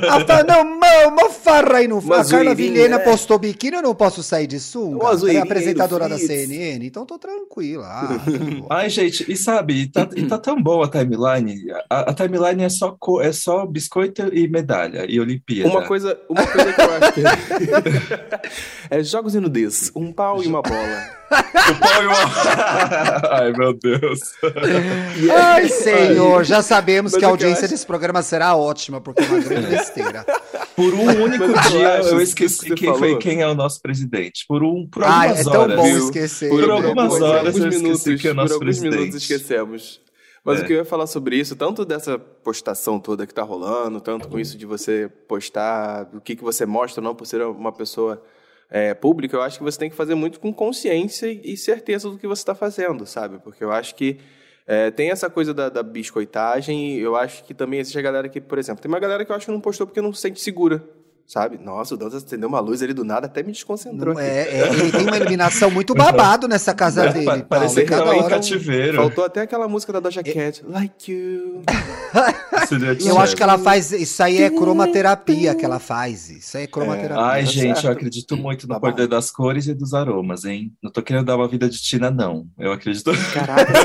[0.09, 3.03] A fa- não, uma, uma farra aí no Uma A Carla Vilhena né?
[3.03, 5.05] postou biquíni, eu não posso sair de sunga.
[5.05, 6.27] Ela é apresentadora da Flits.
[6.49, 7.85] CNN, então tô tranquila.
[7.87, 8.07] Ah,
[8.67, 8.75] tá.
[8.75, 11.55] Ai, gente, e sabe, e tá, e tá tão boa a timeline.
[11.89, 15.69] A, a timeline é só, co- é só biscoito e medalha e Olimpíada.
[15.69, 17.21] Uma coisa, uma coisa que eu acho que...
[18.89, 19.91] é jogos e nudez.
[19.95, 21.03] Um pau e uma bola.
[21.31, 22.11] O pau e o-
[23.31, 24.19] Ai, meu Deus.
[25.35, 29.27] Ai, senhor, já sabemos Mas que a audiência acho- desse programa será ótima, porque é
[29.27, 30.25] uma grande besteira.
[30.75, 33.17] Por um único Mas dia eu esqueci que quem foi falou.
[33.19, 34.43] quem é o nosso presidente.
[34.47, 35.75] Por, um, por Ai, algumas é tão horas.
[35.77, 36.05] bom viu?
[36.05, 36.49] esquecer.
[36.49, 38.95] Por algumas por horas alguns eu esqueci minutos, que é o nosso por alguns presidente.
[38.99, 40.01] minutos esquecemos.
[40.43, 40.63] Mas É.
[40.63, 44.27] o que eu ia falar sobre isso, tanto dessa postação toda que tá rolando, tanto
[44.27, 47.71] com isso de você postar, o que, que você mostra ou não por ser uma
[47.71, 48.21] pessoa
[48.69, 52.17] é, pública, eu acho que você tem que fazer muito com consciência e certeza do
[52.17, 53.39] que você está fazendo, sabe?
[53.39, 54.19] Porque eu acho que
[54.65, 58.41] é, tem essa coisa da, da biscoitagem eu acho que também existe a galera que,
[58.41, 60.41] por exemplo, tem uma galera que eu acho que não postou porque não se sente
[60.41, 60.83] segura,
[61.25, 61.57] sabe?
[61.57, 64.19] Nossa, o Dantas acendeu uma luz ali do nada, até me desconcentrou.
[64.19, 67.25] É, é, ele tem uma iluminação muito babado nessa casa dele.
[67.25, 67.43] Paulo.
[67.45, 68.97] Parecia que Cada tava em hora um- cativeiro.
[68.97, 71.61] Faltou até aquela música da Doja Cat, Like You.
[73.05, 73.91] Eu acho que ela faz.
[73.91, 76.29] Isso aí é cromaterapia que ela faz.
[76.29, 77.23] Isso aí é cromaterapia.
[77.23, 77.85] Ai, Tá gente, certo.
[77.85, 78.93] eu acredito muito no Babado.
[78.95, 80.71] poder das cores e dos aromas, hein?
[80.81, 82.47] Não tô querendo dar uma vida de Tina, não.
[82.57, 83.11] Eu acredito.
[83.33, 83.71] Caraca,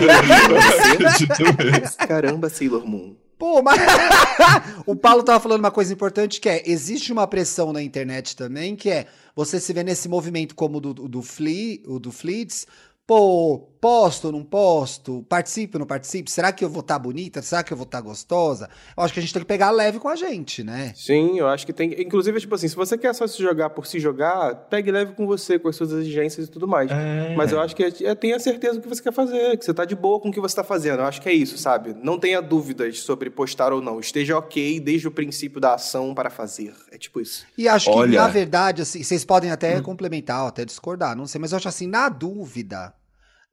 [0.48, 1.96] Eu acredito mesmo.
[2.06, 3.14] Caramba, Sailor Moon.
[3.38, 3.78] Pô, mas.
[4.84, 8.74] o Paulo tava falando uma coisa importante que é: existe uma pressão na internet também,
[8.74, 12.66] que é você se vê nesse movimento como do, do, Flea, o do Fleets.
[13.06, 15.24] Pô, posto, não posto?
[15.28, 16.30] Participe, não participe?
[16.30, 17.42] Será que eu vou estar bonita?
[17.42, 18.68] Será que eu vou estar gostosa?
[18.96, 20.92] Eu acho que a gente tem que pegar leve com a gente, né?
[20.94, 22.00] Sim, eu acho que tem.
[22.00, 25.26] Inclusive, tipo assim, se você quer só se jogar por se jogar, pegue leve com
[25.26, 26.90] você, com as suas exigências e tudo mais.
[26.90, 27.34] É.
[27.36, 29.74] Mas eu acho que é, é, tenha certeza do que você quer fazer, que você
[29.74, 31.00] tá de boa com o que você tá fazendo.
[31.00, 31.94] Eu acho que é isso, sabe?
[32.02, 34.00] Não tenha dúvidas sobre postar ou não.
[34.00, 36.74] Esteja ok desde o princípio da ação para fazer.
[36.90, 37.46] É tipo isso.
[37.56, 38.20] E acho que, Olha.
[38.20, 41.68] na verdade, assim, vocês podem até complementar ou até discordar, não sei, mas eu acho
[41.68, 42.92] assim, na dúvida,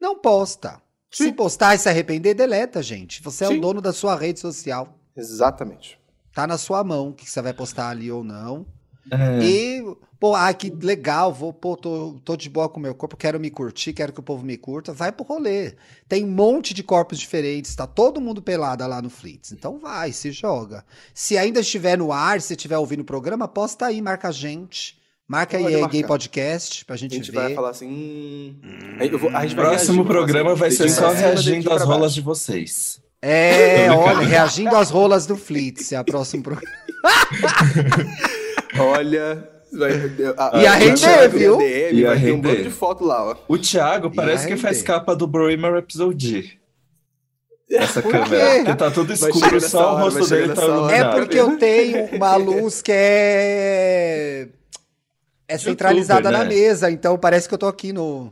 [0.05, 0.79] não posta.
[1.09, 1.33] Se Sim.
[1.33, 3.23] postar e se arrepender, deleta, gente.
[3.23, 3.57] Você é Sim.
[3.57, 4.99] o dono da sua rede social.
[5.15, 5.99] Exatamente.
[6.33, 8.65] Tá na sua mão o que você vai postar ali ou não.
[9.09, 9.43] É.
[9.43, 13.15] E, pô, ai, que legal, vou, pô, tô, tô de boa com o meu corpo,
[13.15, 14.93] quero me curtir, quero que o povo me curta.
[14.93, 15.75] Vai pro rolê.
[16.07, 19.51] Tem um monte de corpos diferentes, tá todo mundo pelada lá no Flits.
[19.51, 20.83] Então vai, se joga.
[21.13, 24.99] Se ainda estiver no ar, se estiver ouvindo o programa, posta aí, marca a gente.
[25.27, 25.91] Marca Pode aí a marcar.
[25.93, 27.37] Gay Podcast pra A gente, gente ver.
[27.39, 27.87] vai falar assim.
[27.87, 28.55] Hum...
[28.99, 31.09] Aí eu vou- a gente O vai reagir, próximo falar programa assim, vai ser só
[31.11, 33.01] reagindo às rolas de vocês.
[33.21, 36.71] É, olha, reagindo às rolas do Flits, é a próxima programa.
[38.77, 39.49] Olha.
[39.73, 39.91] Vai,
[40.37, 41.57] a, vai- render, vai- viu?
[41.57, 43.35] DM, Ia vai ter um bando de foto lá, ó.
[43.47, 46.59] O Thiago parece que faz capa do Broimer Episode.
[47.69, 48.55] Essa Por câmera.
[48.57, 50.93] Porque tá tudo escuro, só o hora, rosto vai chegar dele tá hora.
[50.93, 51.15] É iluminado.
[51.19, 54.47] porque eu tenho uma luz que é.
[55.47, 56.55] É centralizada Youtuber, na né?
[56.55, 58.31] mesa, então parece que eu tô aqui no.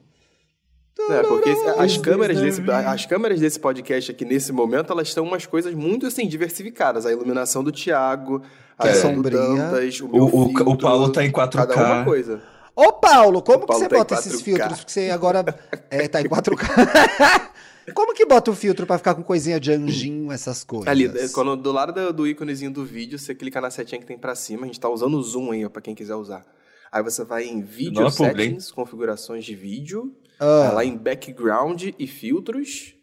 [1.09, 2.43] É, porque as câmeras, né?
[2.43, 7.05] desse, as câmeras desse podcast aqui, nesse momento, elas estão umas coisas muito, assim, diversificadas.
[7.05, 8.41] A iluminação do Thiago,
[8.77, 9.39] a é sombria.
[9.39, 11.67] Dantas, o O, o, filtro, o Paulo tá em 4K.
[11.67, 12.41] Cada uma coisa.
[12.75, 14.43] Ô, Paulo, como Paulo que você tá bota esses 4K.
[14.43, 14.77] filtros?
[14.79, 15.43] Porque você agora
[15.89, 17.49] é, tá em 4K.
[17.93, 20.87] como que bota o filtro pra ficar com coisinha de anjinho, essas coisas?
[20.87, 24.07] Ali, é, quando, do lado do, do íconezinho do vídeo, você clica na setinha que
[24.07, 24.63] tem pra cima.
[24.63, 26.45] A gente tá usando o zoom aí, ó, pra quem quiser usar.
[26.93, 30.15] Aí você vai em Video é Settings, configurações de vídeo.
[30.39, 30.73] Ah.
[30.75, 32.93] Lá em Background e Filtros,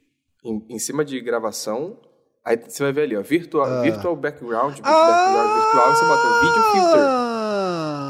[0.45, 1.99] em, em cima de gravação.
[2.45, 3.83] Aí você vai ver ali, ó, Virtual, Ah.
[3.83, 5.95] virtual Background, Background Virtual.
[5.97, 7.30] Você bota Video Filter.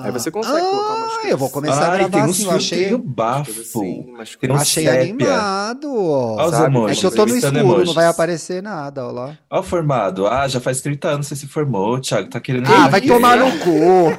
[0.03, 2.45] Ah, Aí você consegue colocar umas Ah, eu vou começar a Ai, gravar tem assim,
[2.45, 3.51] eu achei, bafo.
[3.61, 4.07] Assim,
[4.41, 5.01] Tem um achei sépia.
[5.03, 5.93] animado.
[5.95, 6.35] ó.
[6.37, 6.67] Olha os Sabe?
[6.67, 6.97] emojis.
[6.97, 7.95] É que eu tô no escuro, não emojis.
[7.95, 9.39] vai aparecer nada, ó lá.
[9.51, 10.27] Ó o formado.
[10.27, 12.29] Ah, já faz 30 anos que você se formou, Thiago.
[12.31, 12.67] Tá querendo...
[12.73, 14.13] Ah, vai tomar no cu.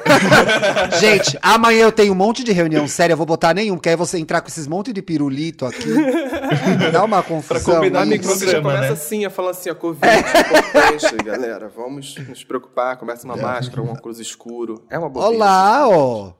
[0.99, 3.95] Gente, amanhã eu tenho um monte de reunião séria, eu vou botar nenhum, porque aí
[3.95, 5.89] você entrar com esses monte de pirulito aqui.
[6.91, 7.75] Dá uma confusão.
[7.75, 8.21] combinar isso.
[8.37, 8.89] Programa, começa né?
[8.93, 11.71] assim, a falar assim, a Covid é importante, galera.
[11.75, 14.83] Vamos nos preocupar, começa uma máscara, um óculos escuro.
[14.89, 16.33] É uma boa Olá, ó.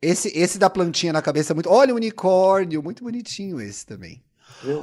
[0.00, 1.70] Esse, esse da plantinha na cabeça é muito.
[1.70, 4.22] Olha o unicórnio, muito bonitinho esse também.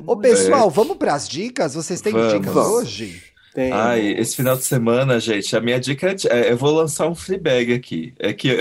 [0.05, 1.73] Ô, pessoal, vamos pras dicas?
[1.73, 2.33] Vocês têm Vamos.
[2.33, 3.32] dicas hoje?
[3.53, 3.71] Tem.
[3.71, 7.13] Ai, esse final de semana, gente, a minha dica é, é, eu vou lançar um
[7.13, 8.13] Fleabag aqui.
[8.17, 8.57] É que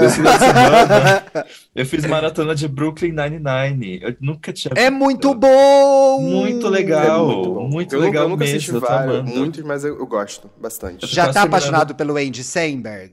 [0.00, 1.24] nesse final de semana
[1.74, 4.00] eu fiz maratona de Brooklyn Nine-Nine.
[4.02, 6.20] Eu nunca tinha É muito bom!
[6.20, 7.26] Muito É legal.
[7.26, 7.68] muito bom.
[7.68, 9.30] muito eu, legal eu nunca mesmo, assisti eu tô vários, amando.
[9.38, 11.06] muitos, mas eu, eu gosto bastante.
[11.06, 13.12] Já Tá tá apaixonado pelo Andy Samberg?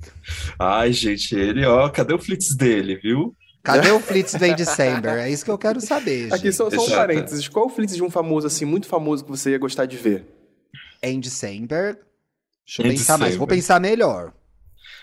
[0.60, 3.34] Ai, gente, ele, ó, cadê o Flits dele, viu?
[3.64, 5.20] Cadê o Flitz do Andy Samberg?
[5.22, 6.56] É isso que eu quero saber, Aqui gente.
[6.56, 7.48] só, só um parênteses.
[7.50, 10.26] Qual o Flitz de um famoso, assim, muito famoso que você ia gostar de ver?
[11.04, 12.00] Andy Samberg.
[12.66, 13.36] Deixa eu Andy pensar mais.
[13.36, 14.34] Vou pensar melhor.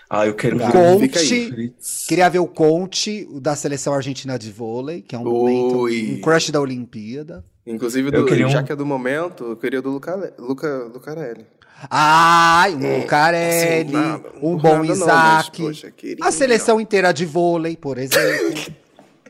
[0.09, 1.17] Ah, eu quero ver Conte.
[1.17, 1.73] aí.
[2.07, 6.21] Queria ver o Conte, o da seleção argentina de vôlei, que é um momento, um
[6.21, 7.43] crush da Olimpíada.
[7.65, 11.47] Inclusive, do, um- já que é do momento, eu queria do Luca, Luca, Lucarelli.
[11.89, 15.61] Ai, um Lucarelli, Assim, nada, um bom nada não, Isaac.
[15.63, 16.23] mas, poxa, queria.
[16.23, 18.73] a seleção inteira de vôlei, por exemplo.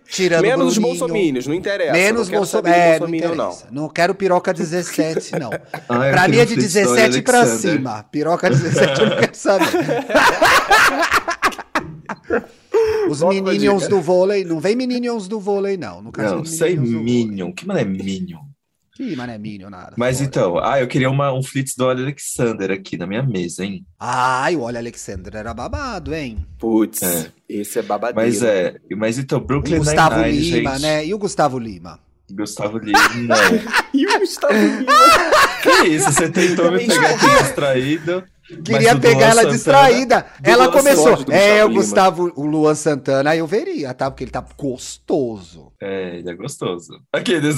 [0.07, 1.91] Tirando Menos os bolsominions, não interessa.
[1.93, 2.57] Menos não quero Bolso...
[2.67, 3.49] é, não, bolsominion, não.
[3.49, 3.67] interessa.
[3.71, 5.49] não quero piroca 17, não.
[5.89, 7.71] Ah, eu pra mim é de Flits do 17 pra Alexander.
[7.77, 8.05] cima.
[8.11, 9.65] Piroca 17 eu não quero saber.
[13.09, 16.01] Os pra Minions do vôlei, não vem Minions do vôlei, não.
[16.01, 16.75] No caso Não, sei.
[16.75, 17.51] Minion.
[17.51, 18.44] Que mano é Minion?
[18.95, 19.93] Que mano é Minion, nada.
[19.97, 20.27] Mas fora.
[20.27, 23.85] então, ah, eu queria uma, um Flits do Alexander aqui na minha mesa, hein?
[23.99, 26.45] Ai, o Olha Alexander era babado, hein?
[26.57, 27.29] Putz, É.
[27.49, 28.25] esse é babadeiro.
[28.29, 30.81] Mas é, mas então, O Brooklyn Gustavo Nine-Nine, Lima, gente.
[30.81, 31.05] né?
[31.05, 31.99] E o Gustavo Lima?
[32.31, 33.35] Gustavo Lima, não.
[33.93, 34.91] E o Gustavo Lima?
[35.61, 38.23] que isso, você tentou me pegar aqui distraído.
[38.63, 40.25] Queria mas pegar ela Santana- distraída.
[40.43, 41.25] Ela Luan começou.
[41.33, 41.69] É, o.
[41.69, 44.09] Gustavo, o Luan Santana, aí eu veria, tá?
[44.09, 45.71] Porque ele tá gostoso.
[45.81, 47.01] É, ele é gostoso.
[47.11, 47.55] Aqueles.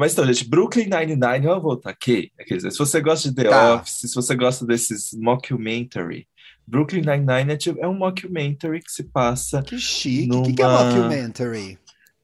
[0.00, 2.32] Mas então, gente, Brooklyn Nine-Nine, eu vou voltar aqui.
[2.40, 3.74] Aqueles, se você gosta de The Tá.
[3.76, 6.26] Office, se você gosta desses mockumentary,
[6.66, 9.62] Brooklyn Nine-Nine é, tipo- é um mockumentary que se passa.
[9.62, 10.34] Que chique.
[10.34, 11.78] O que, que é Numa- mockumentary?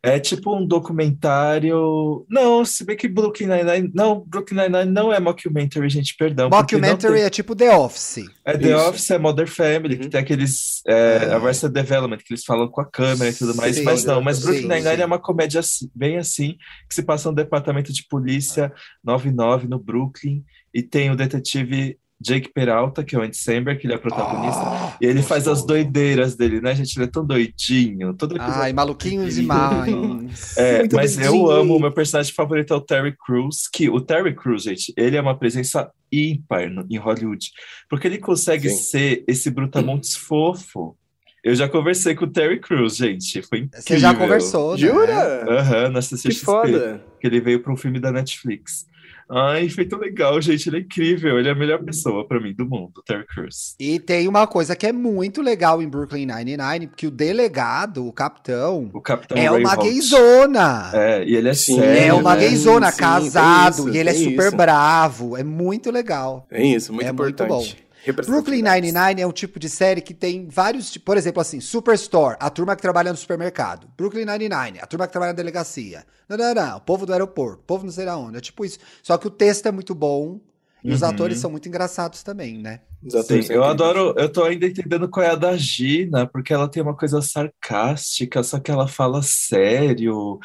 [0.09, 2.24] É tipo um documentário.
[2.28, 3.90] Não, se bem que Brooklyn Nine-Nine.
[3.94, 6.48] Não, Brooklyn Nine-Nine não é mockumentary, gente, perdão.
[6.48, 8.24] Mockumentary tem- é tipo The Office.
[8.44, 8.88] É The Isso.
[8.88, 10.11] Office, é Mother Family, que Uhum.
[10.11, 10.82] tem aqueles.
[10.86, 11.34] É, É.
[11.34, 13.76] Arrested Development, que eles falam com a câmera e tudo mais.
[13.76, 16.57] Sim, mas não, mas Brooklyn Nine-Nine é uma comédia assim- bem assim,
[16.88, 22.50] que se passa no departamento de polícia 99 no Brooklyn, e tem o detetive Jake
[22.52, 24.60] Peralta, que é o Andy Samberg, que ele é protagonista.
[24.62, 25.66] Ah, e ele faz as gostoso.
[25.66, 26.96] doideiras dele, né, gente?
[26.96, 28.14] Ele é tão doidinho.
[28.14, 30.56] Todo Ai, maluquinho Muito demais.
[30.56, 31.50] é, Muito mas eu doidinho.
[31.50, 35.16] amo, o meu personagem favorito é o Terry Crews, que o Terry Crews, gente, ele
[35.16, 37.50] é uma presença ímpar no- em Hollywood,
[37.90, 38.76] porque ele consegue Sim.
[38.76, 40.96] ser esse brutamontes fofo.
[41.44, 43.82] Eu já conversei com o Terry Crews, gente, foi incrível.
[43.82, 44.78] Você já conversou, né?
[44.78, 45.44] Jura?
[45.60, 47.04] Aham, na Que CCXP, foda.
[47.20, 48.86] que ele veio para um filme da Netflix.
[49.28, 52.54] Ai, foi tão legal, gente, ele é incrível, ele é a melhor pessoa pra mim
[52.54, 53.74] do mundo, Terry Crews.
[53.78, 58.12] E tem uma coisa que é muito legal em Brooklyn Nine-Nine, porque o delegado, o
[58.12, 59.88] capitão, O Capitão é uma Ray Holt.
[59.88, 60.90] gayzona.
[60.94, 62.42] É, e ele é Sim, sério, É uma né?
[62.42, 64.56] gayzona, Sim, casado, isso, e ele é super isso.
[64.56, 65.36] bravo.
[65.36, 66.46] É muito legal.
[66.50, 67.76] É isso, muito É muito importante.
[68.12, 68.62] Brooklyn.
[68.62, 72.76] Nine-Nine é um tipo de série que tem vários, por exemplo, assim, Superstore, a turma
[72.76, 73.88] que trabalha no supermercado.
[73.96, 76.04] Brooklyn Nine-Nine, a turma que trabalha na delegacia.
[76.28, 78.64] Não, não, não, o povo do aeroporto, o povo não sei da onde, é tipo
[78.64, 78.78] isso.
[79.02, 80.40] Só que o texto é muito bom
[80.87, 81.09] e os Uhum.
[81.09, 82.80] atores são muito engraçados também, né?
[83.05, 86.68] Os Sim, eu adoro, eu tô ainda entendendo qual é a da Gina, porque ela
[86.68, 90.39] tem uma coisa sarcástica, só que ela fala sério.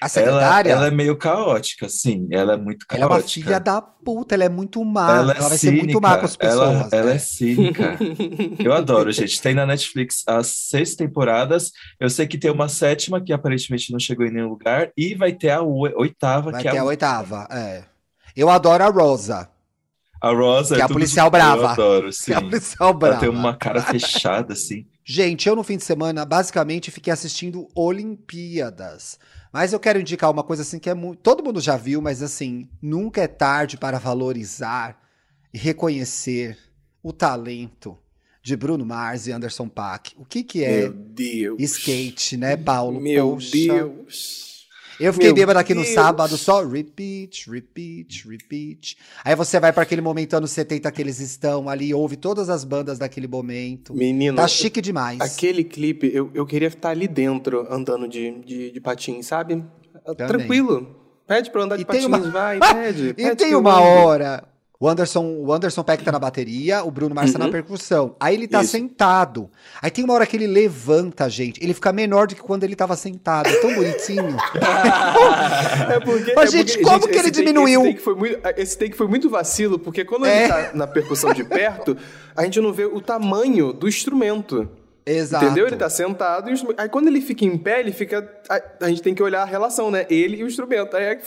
[0.00, 3.44] A Ela, secretária, ela ela, é meio caótica, sim, ela é muito é uma caótica.
[3.44, 5.16] filha da puta, ela é muito má.
[5.16, 6.92] Ela Ela, é vai ser muito má com as cínica, ela, pessoas.
[6.92, 7.16] ela né?
[7.16, 7.98] é cínica.
[8.62, 9.40] Eu adoro, gente.
[9.40, 11.70] Tem na Netflix as seis temporadas.
[12.00, 14.90] Eu sei que tem uma sétima que aparentemente não chegou em nenhum lugar.
[14.96, 17.84] E vai ter a oi- oitava, Vai que ter é a, oitava, é.
[18.36, 19.48] Eu adoro a Rosa,
[20.20, 20.74] a Rosa.
[20.74, 21.70] que é a tudo policial Eu brava.
[21.72, 22.32] adoro, que sim.
[22.32, 23.20] é a policial Ela brava.
[23.20, 24.86] tem uma cara fechada, assim.
[25.04, 29.18] Gente, eu no fim de semana, basicamente, fiquei assistindo Olimpíadas.
[29.52, 31.20] Mas eu quero indicar uma coisa assim que é muito.
[31.22, 35.00] Todo mundo já viu, mas assim, nunca é tarde para valorizar
[35.52, 36.58] e reconhecer
[37.02, 37.96] o talento
[38.42, 40.12] de Bruno Mars e Anderson Paak.
[40.18, 41.56] O que, que é Meu Deus.
[41.62, 43.00] skate, né, Paulo?
[43.00, 43.50] Meu Poxa.
[43.52, 44.47] Deus.
[45.00, 45.94] Eu fiquei Meu bêbado aqui no Deus.
[45.94, 48.96] sábado, só repeat, repeat, repeat.
[49.24, 52.64] Aí você vai para aquele momento anos 70 que eles estão ali, ouve todas as
[52.64, 53.94] bandas daquele momento.
[53.94, 55.20] Menino, Tá chique demais.
[55.20, 59.64] aquele clipe, eu, eu queria estar ali dentro, andando de, de, de patins, sabe?
[60.16, 60.96] Tranquilo.
[61.26, 63.08] Pede pra eu andar de E patins, uma- vai, pede.
[63.10, 64.42] E pede tem uma hora.
[64.80, 67.50] O Anderson, o Anderson Peck tá na bateria, o Bruno Mars tá na Uhum.
[67.50, 68.14] percussão.
[68.20, 68.70] Aí ele tá Isso.
[68.70, 69.50] sentado.
[69.82, 71.60] Aí tem uma hora que ele levanta, gente.
[71.60, 73.48] Ele fica menor do que quando ele tava sentado.
[73.48, 74.36] É tão bonitinho.
[75.90, 77.80] É porque, Mas, é gente, porque, como que ele esse take- diminuiu?
[77.82, 80.38] Esse take, foi muito, esse take foi muito vacilo, porque quando É.
[80.44, 81.96] ele tá na percussão de perto,
[82.36, 84.68] a gente não vê o tamanho do instrumento.
[85.04, 85.44] Exato.
[85.44, 85.66] Entendeu?
[85.66, 86.78] Ele tá sentado e o instrumento.
[86.80, 88.28] Aí quando ele fica em pé, ele fica.
[88.48, 90.06] A, a gente tem que olhar a relação, né?
[90.10, 90.94] Ele e o instrumento.
[90.96, 91.18] Aí é,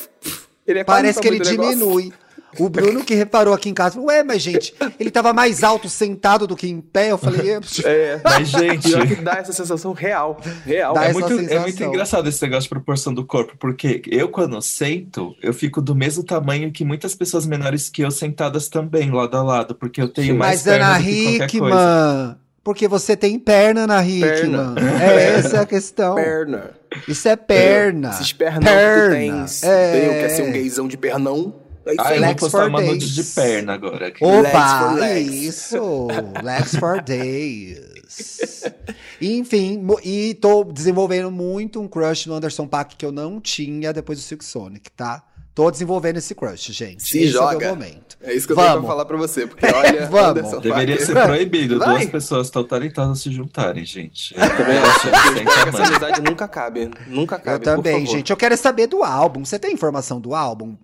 [0.68, 2.14] ele é Parece que ele do negócio.
[2.60, 5.90] O Bruno que reparou aqui em casa, falou, ué, mas gente, ele tava mais alto
[5.90, 7.12] sentado do que em pé.
[7.12, 8.22] Eu falei, é, É.
[8.24, 10.40] Mas, gente, Pior que dá essa sensação real.
[10.66, 10.94] Real.
[10.94, 11.88] Dá é essa muito, é muito sensação.
[11.88, 16.24] engraçado esse negócio de proporção do corpo, porque eu, quando sento, eu fico do mesmo
[16.24, 20.34] tamanho que muitas pessoas menores que eu sentadas também, lado a lado, porque eu tenho
[20.34, 20.38] Sim.
[20.38, 21.76] mais mas Ana perna do que qualquer coisa.
[21.76, 22.36] Hickman.
[22.64, 24.76] Porque você tem perna, Ana Hickman.
[25.02, 26.16] É essa a questão.
[26.16, 26.72] Perna.
[27.08, 28.10] Isso é perna.
[28.10, 29.16] Esses pernão que Perna.
[29.16, 29.64] tens.
[29.64, 30.08] É.
[30.08, 31.56] Eu quer ser um gaysão de pernão.
[31.88, 32.18] Isso Ah, aí.
[32.20, 33.10] eu vou postar uma days.
[33.10, 34.06] de perna agora.
[34.06, 35.34] Legs Opa, legs.
[35.44, 36.08] isso.
[36.44, 38.64] Legs for days.
[39.22, 44.20] Enfim, e tô desenvolvendo muito um crush no Anderson Paak que eu não tinha depois
[44.20, 45.24] do Silk Sonic, tá?
[45.54, 47.04] Tô desenvolvendo esse crush, gente.
[47.04, 47.70] Se esse é o joga.
[47.70, 48.18] momento.
[48.22, 48.82] É isso que eu tenho Vamos.
[48.86, 49.46] pra falar pra você.
[49.46, 50.30] Porque olha, Vamos.
[50.40, 51.90] Anderson Deveria Paak- ser proibido Vai.
[51.90, 54.34] duas pessoas tão talentosas se juntarem, gente.
[54.34, 55.34] Eu também acho.
[55.34, 56.90] Têm Essa amizade nunca cabe.
[57.08, 57.58] Nunca cabe.
[57.58, 58.18] eu também, por favor.
[58.18, 58.30] gente.
[58.32, 59.44] Eu quero é saber do álbum.
[59.44, 60.76] Você tem informação do álbum?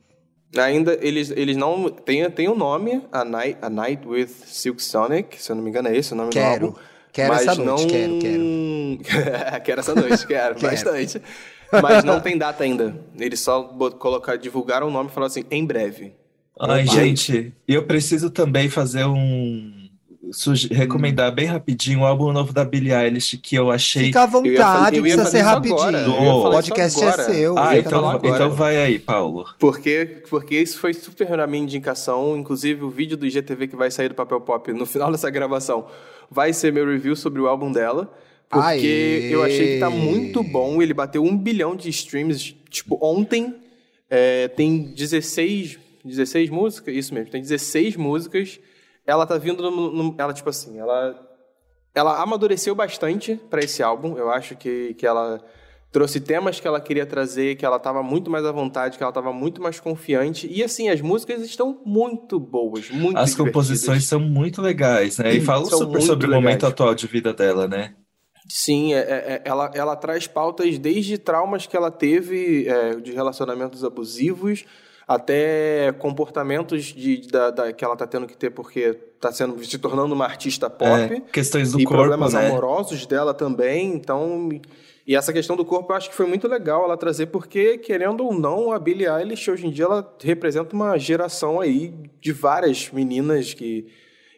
[0.55, 1.89] Ainda eles, eles não.
[1.89, 5.69] Tem, tem o nome, a Night, a Night with Silk Sonic, se eu não me
[5.69, 6.59] engano, é esse o nome Quero.
[6.59, 6.79] do álbum.
[7.11, 7.87] Quero mas essa noite, não...
[7.87, 9.61] quero, quero.
[9.63, 10.71] quero essa noite, quero, Quero.
[10.71, 11.21] bastante.
[11.81, 12.95] Mas não tem data ainda.
[13.19, 13.63] Eles só
[13.99, 16.13] colocar, divulgaram o nome e falaram assim, em breve.
[16.59, 16.93] Ai, Opa.
[16.93, 19.76] gente, eu preciso também fazer um.
[20.71, 24.05] Recomendar bem rapidinho o álbum novo da Billie Eilish que eu achei.
[24.05, 26.11] Fica à Eu ia fa- vontade, eu ia precisa ser rapidinho.
[26.11, 27.57] O podcast é seu.
[27.57, 29.45] Ah, então, então vai aí, Paulo.
[29.59, 32.37] Porque, porque isso foi super na minha indicação.
[32.37, 35.85] Inclusive, o vídeo do IGTV que vai sair do Papel Pop no final dessa gravação
[36.29, 38.11] vai ser meu review sobre o álbum dela.
[38.49, 39.33] Porque Aê!
[39.33, 40.81] eu achei que tá muito bom.
[40.81, 43.55] Ele bateu um bilhão de streams, tipo, ontem.
[44.09, 48.57] É, tem 16, 16 músicas, isso mesmo, tem 16 músicas.
[49.07, 49.63] Ela tá vindo
[50.17, 51.27] ela tipo assim, ela
[51.95, 54.15] ela amadureceu bastante pra esse álbum.
[54.17, 55.43] Eu acho que, que ela
[55.91, 59.11] trouxe temas que ela queria trazer, que ela tava muito mais à vontade, que ela
[59.11, 60.47] tava muito mais confiante.
[60.47, 65.33] E assim, as músicas estão muito boas, muito As composições são muito legais, né?
[65.33, 67.95] E falam super muito sobre o momento atual de vida dela, né?
[68.47, 73.11] Sim, é- é- é- ela, ela traz pautas desde traumas que ela teve é, de
[73.11, 74.65] relacionamentos abusivos
[75.07, 79.77] até comportamentos de, da, da- que ela tá tendo que ter porque tá sendo, se
[79.77, 80.89] tornando uma artista pop.
[81.13, 82.47] É, questões do e corpo, problemas né?
[82.49, 83.93] amorosos dela também.
[83.93, 84.49] Então,
[85.07, 88.25] e essa questão do corpo eu acho que foi muito legal ela trazer, porque, querendo
[88.25, 92.91] ou não, a Billie Eilish hoje em dia ela representa uma geração aí de várias
[92.91, 93.87] meninas que.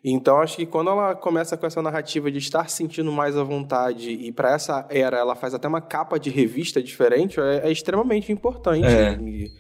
[0.02, 3.44] Então, acho que quando ela começa com essa narrativa de estar se sentindo mais à
[3.44, 7.72] vontade e para essa era ela faz até uma capa de revista diferente, é, é
[7.72, 8.86] extremamente importante.
[8.86, 9.18] É.
[9.20, 9.52] E-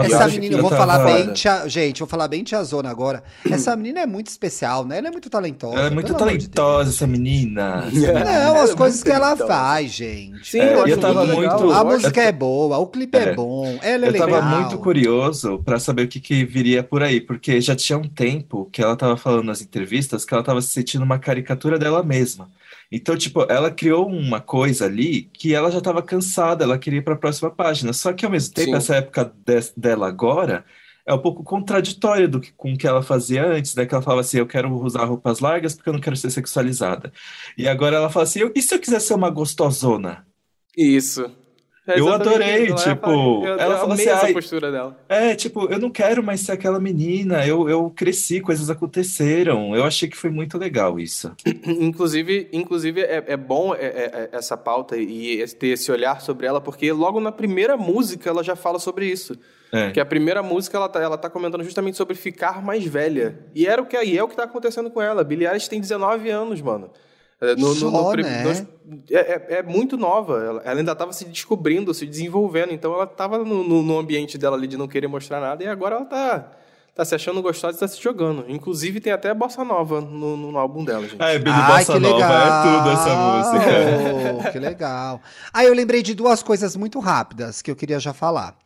[0.00, 3.22] Essa menina, eu vou tava- falar bem, tia, gente, vou falar bem tiazona agora.
[3.50, 4.98] Essa menina é muito especial, né?
[4.98, 5.76] Ela é muito talentosa.
[5.76, 7.82] Ela é muito amor de talentosa, essa menina.
[7.92, 8.06] Deus.
[8.06, 9.46] Não, Ela as é coisas que ela talentosa.
[9.48, 10.48] faz, gente.
[10.50, 13.34] Sim, É, eu eu tava muito A eu música é boa, o clipe é, É.
[13.34, 14.28] bom, ela é Eu legal.
[14.28, 18.08] tava muito curioso pra saber o que, que viria por aí, porque já tinha um
[18.08, 22.02] tempo que ela tava falando nas entrevistas que ela tava se sentindo uma caricatura dela
[22.02, 22.48] mesma.
[22.90, 27.02] Então, tipo, ela criou uma coisa ali que ela já tava cansada, ela queria ir
[27.02, 27.92] pra próxima página.
[27.92, 28.76] Só que ao mesmo tempo, Sim.
[28.76, 30.64] essa época de- dela agora
[31.06, 33.84] é um pouco contraditória do que, com o que ela fazia antes, né?
[33.86, 37.12] Que ela falava assim, eu quero usar roupas largas porque eu não quero ser sexualizada.
[37.56, 40.26] E agora ela fala assim, "Eu- e se eu quiser ser uma gostosona?
[40.76, 41.30] Isso.
[41.88, 42.86] É Eu adorei, isso.
[42.86, 44.94] tipo, eu, ela falou assim, essa "Ai, postura dela.
[45.08, 47.46] É, tipo, eu não quero mais ser aquela menina.
[47.46, 49.74] Eu, eu cresci, coisas aconteceram.
[49.74, 51.32] Eu achei que foi muito legal isso.
[51.66, 56.46] Inclusive, inclusive é, é bom é, é, é, essa pauta e ter esse olhar sobre
[56.46, 59.38] ela, porque logo na primeira música ela já fala sobre isso.
[59.72, 59.90] É.
[59.90, 63.38] Que a primeira música ela tá, ela tá comentando justamente sobre ficar mais velha.
[63.54, 65.24] E era o que e é o que tá acontecendo com ela.
[65.24, 66.90] Billie Eilish tem 19 anos, mano.
[67.40, 68.42] É, No, no- no Só, pri- né?
[68.42, 68.64] nos-
[69.10, 70.42] é, é- é muito nova.
[70.42, 72.72] Ela, ela ainda estava se descobrindo, se desenvolvendo.
[72.72, 75.62] Então ela estava no, no- no ambiente dela ali de não querer mostrar nada.
[75.62, 76.50] E agora ela tá,
[76.96, 78.44] tá se achando gostosa e tá se jogando.
[78.48, 81.16] Inclusive tem até bossa nova no, no- no álbum dela, gente.
[81.22, 82.32] Ai, Billy Ai, Bossa que Nova legal!
[82.32, 83.14] é tudo essa
[84.34, 84.50] música.
[84.52, 85.20] que legal.
[85.52, 88.56] Aí eu lembrei de duas coisas muito rápidas que eu queria já falar.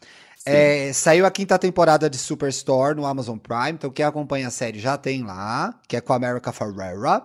[0.47, 4.79] É, saiu a quinta temporada de Superstore no Amazon Prime, então quem acompanha a série
[4.81, 7.23] já tem lá, que é com a America Ferrera.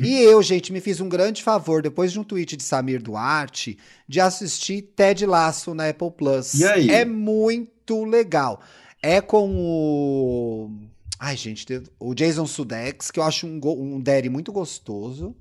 [0.00, 3.78] E eu, gente, me fiz um grande favor, depois de um tweet de Samir Duarte,
[4.08, 6.54] de assistir Ted Lasso na Apple Plus.
[6.54, 6.90] E aí?
[6.90, 8.60] É muito legal.
[9.02, 10.70] É com o.
[11.18, 11.66] Ai, gente,
[12.00, 15.36] o Jason Sudeikis, que eu acho um, go- um daddy muito gostoso.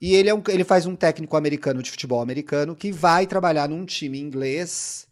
[0.00, 3.68] E ele, é um, ele faz um técnico americano de futebol americano que vai trabalhar
[3.68, 5.06] num time inglês,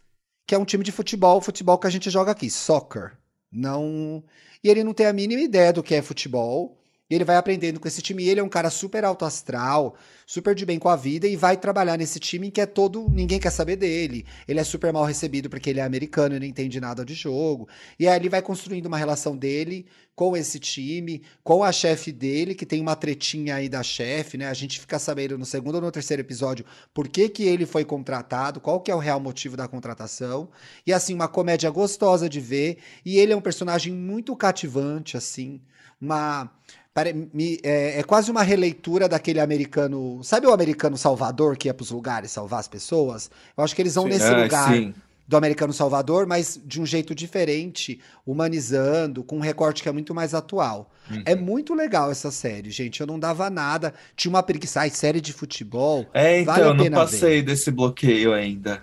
[0.46, 3.12] que é um time de futebol, futebol que a gente joga aqui, soccer.
[3.50, 4.22] Não.
[4.62, 6.78] E ele não tem a mínima ideia do que é futebol.
[7.14, 8.24] Ele vai aprendendo com esse time.
[8.24, 9.96] E ele é um cara super alto astral,
[10.26, 13.08] super de bem com a vida e vai trabalhar nesse time que é todo.
[13.10, 14.24] Ninguém quer saber dele.
[14.46, 17.68] Ele é super mal recebido porque ele é americano e não entende nada de jogo.
[17.98, 22.54] E aí ele vai construindo uma relação dele com esse time, com a chefe dele,
[22.54, 24.46] que tem uma tretinha aí da chefe, né?
[24.48, 27.84] A gente fica sabendo no segundo ou no terceiro episódio por que, que ele foi
[27.84, 30.48] contratado, qual que é o real motivo da contratação.
[30.86, 32.78] E assim, uma comédia gostosa de ver.
[33.04, 35.60] E ele é um personagem muito cativante, assim.
[36.00, 36.50] Uma.
[36.94, 40.22] Pare- me- é, é quase uma releitura daquele americano.
[40.22, 43.30] Sabe o americano Salvador que ia pros lugares salvar as pessoas?
[43.56, 44.10] Eu acho que eles vão Sim.
[44.10, 44.94] nesse Ah, lugar sim.
[45.26, 50.14] do americano Salvador, mas de um jeito diferente, humanizando, com um recorte que é muito
[50.14, 50.90] mais atual.
[51.10, 51.22] Uhum.
[51.26, 53.00] É muito legal essa série, gente.
[53.00, 53.92] Eu não dava nada.
[54.16, 54.80] Tinha uma preguiça.
[54.80, 56.06] Ai, série de futebol.
[56.14, 58.82] É, então, Vale a eu não pena passei desse bloqueio ainda.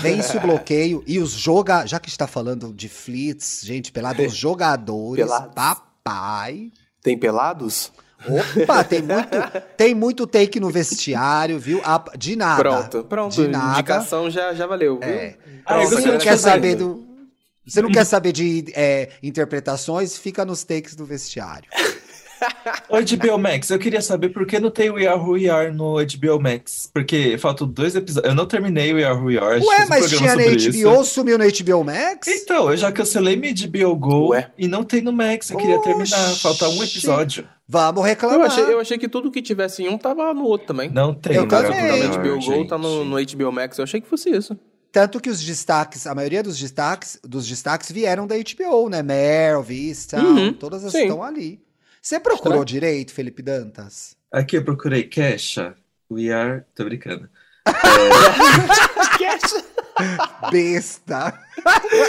[0.00, 1.02] Vence o bloqueio.
[1.06, 1.86] E os joga.
[1.86, 5.24] Já que está falando de flits, gente, pelado, os jogadores.
[5.24, 5.54] Pelados.
[5.54, 6.70] Papai.
[7.02, 7.92] Tem pelados?
[8.62, 11.80] Opa, tem muito, tem muito take no vestiário, viu?
[11.84, 12.62] Ah, De nada.
[12.62, 13.34] Pronto, pronto.
[13.34, 13.80] De nada.
[13.80, 15.08] Indicação já, já valeu, viu?
[15.08, 15.36] É.
[15.66, 17.04] Ah, eu Você não quer saber do.
[17.66, 20.16] Você não quer saber de é, interpretações?
[20.16, 21.68] Fica nos takes do vestiário.
[22.88, 25.70] O HBO Max, eu queria saber por que não tem We Are Who We Are
[25.72, 26.90] no HBO Max.
[26.92, 28.30] Porque faltam dois episódios.
[28.30, 29.60] Eu não terminei We Are Who We Are.
[29.64, 30.56] Ué, um mas tinha na HBO,
[31.00, 31.04] isso.
[31.04, 32.28] sumiu no HBO Max?
[32.28, 34.50] Então, eu já cancelei minha HBO Go Ué?
[34.58, 35.50] e não tem no Max.
[35.50, 36.30] Eu queria terminar.
[36.30, 36.40] Oxi.
[36.40, 37.46] Falta um episódio.
[37.68, 38.38] Vamos reclamar.
[38.38, 40.90] Eu achei, eu achei que tudo que tivesse em um tava no outro também.
[40.90, 42.10] Não tem Eu Are também.
[42.10, 43.78] Tá no HBO Go, tá no, no HBO Max.
[43.78, 44.56] Eu achei que fosse isso.
[44.90, 49.02] Tanto que os destaques, a maioria dos destaques, dos destaques vieram da HBO, né?
[49.02, 51.02] Meryl, Vista, Uhum, todas as sim.
[51.04, 51.58] estão ali.
[52.02, 54.16] Você procurou direito, Felipe Dantas?
[54.32, 55.76] Aqui eu procurei Kesha.
[56.10, 56.62] We Are.
[56.74, 57.28] Tô brincando.
[60.50, 61.32] Besta.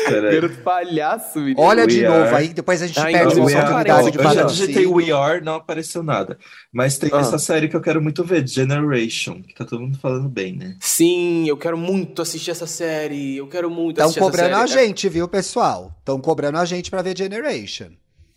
[0.08, 0.42] Peraí.
[0.42, 1.62] Garoto palhaço, menino.
[1.62, 4.24] Olha We de are- novo aí, depois a gente Ah, perde a oportunidade de eu
[4.24, 4.88] eu já digitei.
[4.88, 6.40] We Are, não apareceu nada.
[6.72, 7.20] Mas tem Ah.
[7.20, 10.76] essa série que eu quero muito ver, Generation, que tá todo mundo falando bem, né?
[10.80, 13.38] Sim, eu quero muito assistir essa série.
[13.38, 14.88] Eu quero muito Estão assistir essa cobrando a série.
[14.88, 15.94] gente, viu, pessoal?
[16.00, 17.90] Estão cobrando a gente pra ver Generation.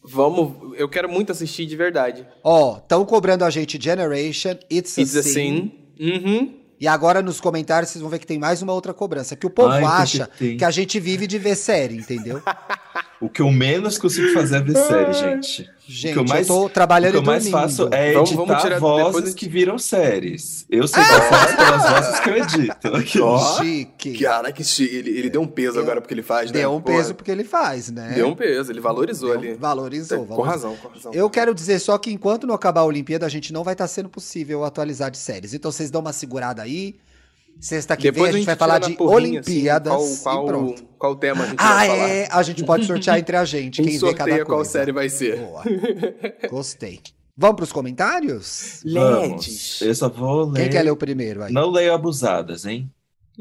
[0.09, 2.26] Vamos, eu quero muito assistir de verdade.
[2.42, 5.30] Ó, estão cobrando a gente Generation, It's a, It's a Sin.
[5.32, 5.72] Sin.
[6.00, 6.54] Uhum.
[6.78, 9.34] E agora nos comentários vocês vão ver que tem mais uma outra cobrança.
[9.34, 10.57] Que o povo Ai, acha tem.
[10.57, 12.42] que a gente vive de ver série, entendeu?
[13.20, 15.70] O que eu menos consigo fazer é ver série, gente.
[15.88, 17.60] Gente, o que eu mais, eu tô o trabalhando que eu mais dormindo.
[17.62, 20.66] faço é Vamos- editar vamos tirar- vozes depois que viram séries.
[20.68, 22.88] Eu sei que eu faço pelas vozes que eu edito.
[22.96, 23.20] Aqui.
[23.20, 23.38] Ó.
[23.62, 24.18] Chique.
[24.18, 24.96] Cara, que chique.
[24.96, 26.58] Ele, ele deu um peso Deu- agora porque ele faz, né?
[26.58, 28.12] Deu um Pô, peso porque ele faz, né?
[28.16, 29.54] Deu um peso, ele valorizou Deu- ali.
[29.54, 30.44] Valorizou, Com valorizou.
[30.70, 31.12] razão, com razão.
[31.14, 33.86] Eu quero dizer só que enquanto não acabar a Olimpíada, a gente não vai estar
[33.86, 35.54] sendo possível atualizar de séries.
[35.54, 36.96] Então vocês dão uma segurada aí.
[37.61, 40.84] Sexta que vem a gente vai falar de porrinha, Olimpíadas assim, qual, e qual, pronto.
[40.98, 42.09] qual tema a gente Ah, vai falar.
[42.11, 42.28] é.
[42.30, 43.82] A gente pode sortear entre a gente.
[43.82, 44.44] Quem vê cada coisa.
[44.44, 45.38] qual série vai ser.
[45.38, 45.62] Boa.
[46.50, 47.00] Gostei.
[47.36, 48.82] Vamos pros comentários?
[48.92, 49.80] Vamos.
[49.82, 50.62] Eu só vou ler.
[50.62, 51.52] Quem quer ler o primeiro aí?
[51.52, 52.90] Não leio abusadas, hein?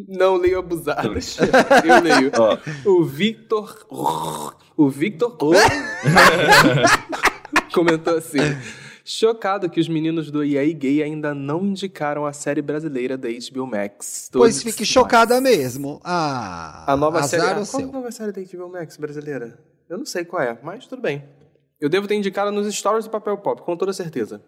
[0.07, 1.38] Não leio abusadas.
[1.86, 2.32] Eu leio.
[2.38, 2.57] Ó,
[2.89, 3.86] O Victor.
[4.76, 5.38] O Victor
[7.74, 8.39] comentou assim.
[9.08, 13.68] Chocado que os meninos do EA Gay ainda não indicaram a série brasileira da HBO
[13.68, 14.30] Max.
[14.34, 16.01] Pois fique chocada mesmo.
[16.03, 17.60] Ah, A nova azar série.
[17.60, 19.60] o Ah, qual é a nova série da HBO Max brasileira?
[19.88, 21.24] Eu não sei qual é, mas tudo bem.
[21.80, 24.41] Eu devo ter indicado nos stories do Papel Pop, com toda certeza.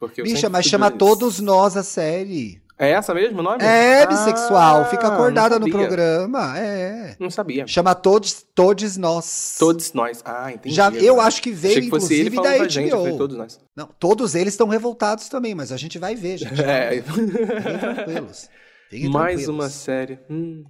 [0.00, 2.60] Porque eu Bicha, mas chama olho todos nós a série.
[2.78, 3.62] É essa mesmo o nome?
[3.62, 4.84] É, Ah, bissexual.
[4.86, 6.58] Fica acordada no programa.
[6.58, 7.14] É.
[7.20, 7.66] Não sabia.
[7.66, 9.56] Chama todos, todos nós.
[9.58, 10.20] Todos nós.
[10.24, 10.74] Ah, entendi.
[10.74, 13.08] Já, eu acho que veio, Achei que fosse ele inclusive, falando da pra gente, falei
[13.10, 13.18] HBO.
[13.18, 13.60] todos nós.
[13.76, 16.60] Não, todos eles estão revoltados também, mas a gente vai ver, gente.
[16.62, 17.28] É, Fiquem
[17.78, 18.48] tranquilos.
[18.90, 19.48] Fiquem mais tranquilos.
[19.54, 20.18] uma série.
[20.28, 20.64] Hum.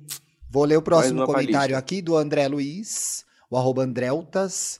[0.50, 1.78] Vou ler o próximo comentário palista.
[1.78, 4.78] aqui do André Luiz, o arroba Andreltas.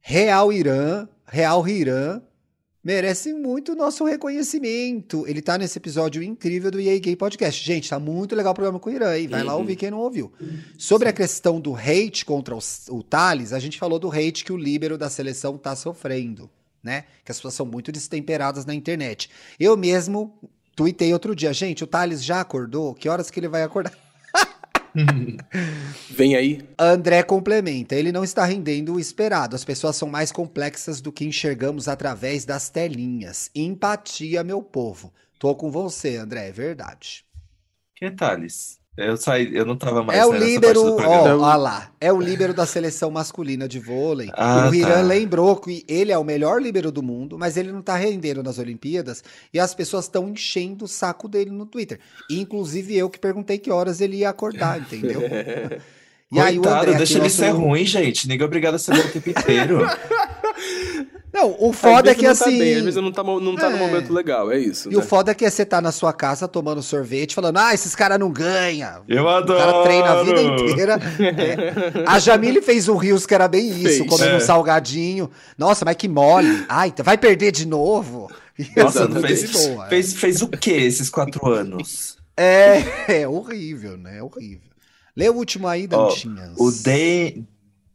[0.00, 2.20] Real Irã, Real Irã.
[2.92, 5.26] Merece muito o nosso reconhecimento.
[5.28, 7.62] Ele tá nesse episódio incrível do EA Gay Podcast.
[7.62, 9.28] Gente, tá muito legal o programa com o Irã, hein?
[9.28, 9.60] Vai lá Uhum.
[9.60, 10.32] ouvir quem não ouviu.
[10.78, 12.58] Sobre a questão do hate contra o,
[12.88, 16.48] o Thales, a gente falou do hate que o líbero da seleção tá sofrendo,
[16.82, 17.04] né?
[17.26, 19.28] Que as pessoas são muito destemperadas na internet.
[19.60, 20.32] Eu mesmo
[20.74, 22.94] tuitei outro dia, gente, o Thales já acordou?
[22.94, 23.92] Que horas que ele vai acordar?
[26.10, 26.68] Vem aí.
[26.78, 29.54] André complementa, ele não está rendendo o esperado.
[29.54, 33.50] As pessoas são mais complexas do que enxergamos através das telinhas.
[33.54, 35.12] Empatia, meu povo.
[35.38, 37.24] Tô com você, André, é verdade.
[37.94, 38.77] Que Thales?
[38.98, 42.52] Eu saí, eu não tava mais é o líbero, ó, ó lá, é o líbero
[42.52, 44.28] da seleção masculina de vôlei.
[44.32, 45.02] Ah, o Hiran tá.
[45.02, 48.58] lembrou que ele é o melhor líbero do mundo, mas ele não tá rendendo nas
[48.58, 49.22] Olimpíadas
[49.54, 52.00] e as pessoas estão enchendo o saco dele no Twitter.
[52.28, 55.22] Inclusive eu que perguntei que horas ele ia acordar, entendeu?
[56.30, 58.28] E aí o Coitado, André, deixa ele nosso- ser ruim, gente.
[58.28, 59.78] Ninguém é obrigado a ser bom o tempo inteiro.
[61.32, 62.58] Não, o foda é que não tá assim.
[62.58, 63.78] bem, às vezes não tá, não tá no É.
[63.78, 64.90] momento legal, é isso.
[64.90, 65.04] E o né?
[65.04, 68.18] foda é que é você tá na sua casa tomando sorvete, falando, ah, esses caras
[68.18, 69.02] não ganham.
[69.06, 69.58] Eu O adoro.
[69.58, 70.98] cara treina a vida inteira.
[71.18, 72.04] É.
[72.06, 74.06] A Jamile fez um Rios que era bem isso, Fez.
[74.08, 74.40] comendo um É.
[74.40, 75.30] salgadinho.
[75.56, 76.64] Nossa, mas que mole.
[76.68, 78.30] Ai, vai perder de novo.
[78.76, 79.88] Nossa, tá fez, boa, é.
[79.90, 82.16] fez, fez o que esses quatro anos?
[82.36, 82.82] É,
[83.22, 84.18] é horrível, né?
[84.18, 84.68] É horrível.
[85.16, 86.52] Lê o último aí, Dantinhas.
[86.56, 87.42] O De,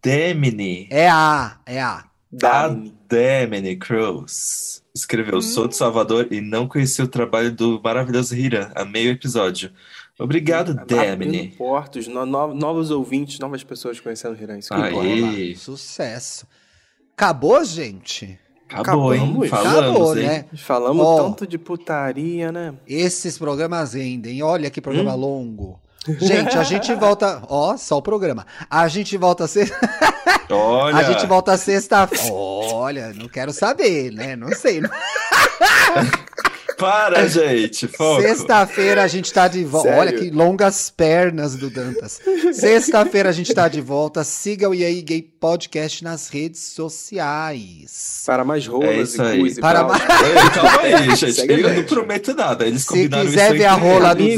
[0.02, 2.04] Demini, É a, é a.
[2.34, 2.94] da Dani.
[3.10, 5.68] Demini Cruz, escreveu: Sou Hum.
[5.68, 9.72] de Salvador e não conheci o trabalho do maravilhoso Hiram a meio episódio.
[10.20, 10.88] Obrigado, Abrindo
[11.32, 11.48] Demini.
[11.58, 14.58] portos, no- no- novos ouvintes, novas pessoas conhecendo o Hiran.
[14.60, 15.56] Isso Aí.
[15.56, 16.46] Sucesso.
[17.16, 18.40] Acabou, gente?
[18.70, 19.22] Acabou, hein?
[19.22, 19.50] Acabamos.
[19.50, 20.24] Falamos, Acabou, hein?
[20.28, 20.46] né?
[20.56, 21.24] Falamos Ó.
[21.24, 22.74] tanto de putaria, né?
[22.88, 24.42] Esses programas rendem.
[24.42, 25.20] Olha que programa Hum?
[25.20, 25.80] longo.
[26.20, 27.42] Gente, a gente volta.
[27.48, 28.46] Ó, só o programa.
[28.70, 29.74] A gente volta a ser.
[30.50, 32.10] Olha, A gente volta sexta.
[32.32, 34.36] Olha, não quero saber, né?
[34.36, 34.82] Não sei.
[36.84, 37.90] para, gente.
[38.22, 39.90] Sexta-feira a gente tá de volta.
[39.96, 42.20] Olha que longas pernas do Dantas.
[42.54, 44.24] Sexta-feira a gente tá de volta.
[44.24, 48.24] Siga o E aí Gay Podcast nas redes sociais.
[48.26, 50.04] Para mais É rolas isso e e Para mais-
[50.54, 51.52] calma aí, gente.
[51.52, 52.66] Eu não prometo nada.
[52.68, 54.36] Eles Se quiser isso ver a rola do amigos.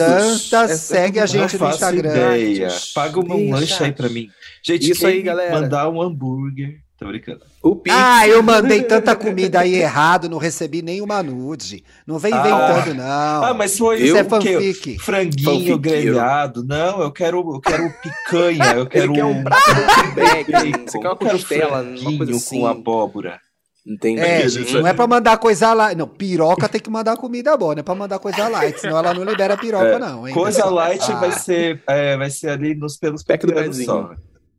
[0.51, 2.09] Dantas, É- segue a é gente no Instagram.
[2.37, 2.67] ideia.
[2.93, 3.55] Paga um Deixa.
[3.55, 4.27] lanche aí pra mim.
[4.63, 5.51] Gente, Isso quem aí, galera.
[5.61, 6.84] mandar um hambúrguer.
[6.97, 7.41] Tô brincando.
[7.61, 7.93] O Pix.
[7.93, 11.83] Ah, eu mandei tanta comida aí errado, não recebi nenhuma nude.
[12.07, 12.39] Não vem Ah.
[12.39, 13.43] inventando, não.
[13.43, 14.97] Ah, mas foi Isso Eu- é fanfic.
[14.99, 16.63] Franguinho grelhado.
[16.63, 18.75] Não, eu quero, eu quero picanha.
[18.75, 22.59] Eu quero quer um prato de bacon, você quer uma costela, uma coisa assim.
[22.61, 23.39] com abóbora.
[23.85, 24.19] Entendi.
[24.21, 24.47] É,
[24.79, 25.95] não é pra mandar coisa light.
[25.97, 29.13] Não, piroca tem que mandar comida boa, não é pra mandar coisa light, senão ela
[29.13, 30.33] não libera piroca, É, não, hein?
[30.33, 30.73] Coisa pessoal?
[30.73, 31.15] light Ah.
[31.19, 34.11] vai ser, é, vai ser ali nos pelos pequenos só.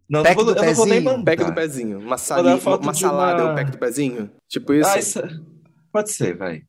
[0.09, 1.13] Não, Pack não vou, do eu não vou nem pezinho.
[1.19, 1.25] mandar.
[1.37, 1.99] Pack do pezinho.
[1.99, 2.49] Uma, sali...
[2.49, 4.31] uma, uma salada uma- é o pack do pezinho?
[4.49, 4.89] Tipo isso?
[4.91, 5.23] Ah, isso-
[5.93, 6.63] Pode ser, vai.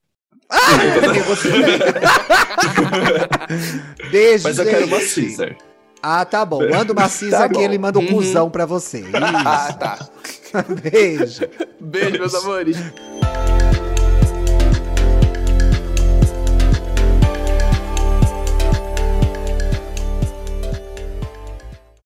[4.12, 5.56] Beijo, Mas eu quero uma Caesar.
[6.02, 6.68] Ah, tá bom.
[6.70, 8.08] Manda uma Cisa Tá que ele manda um Uhum.
[8.14, 9.04] cuzão pra você.
[9.14, 9.98] Ah, tá.
[10.00, 10.12] Isso.
[10.82, 11.42] Beijo.
[11.82, 12.78] Beijo, meus amores.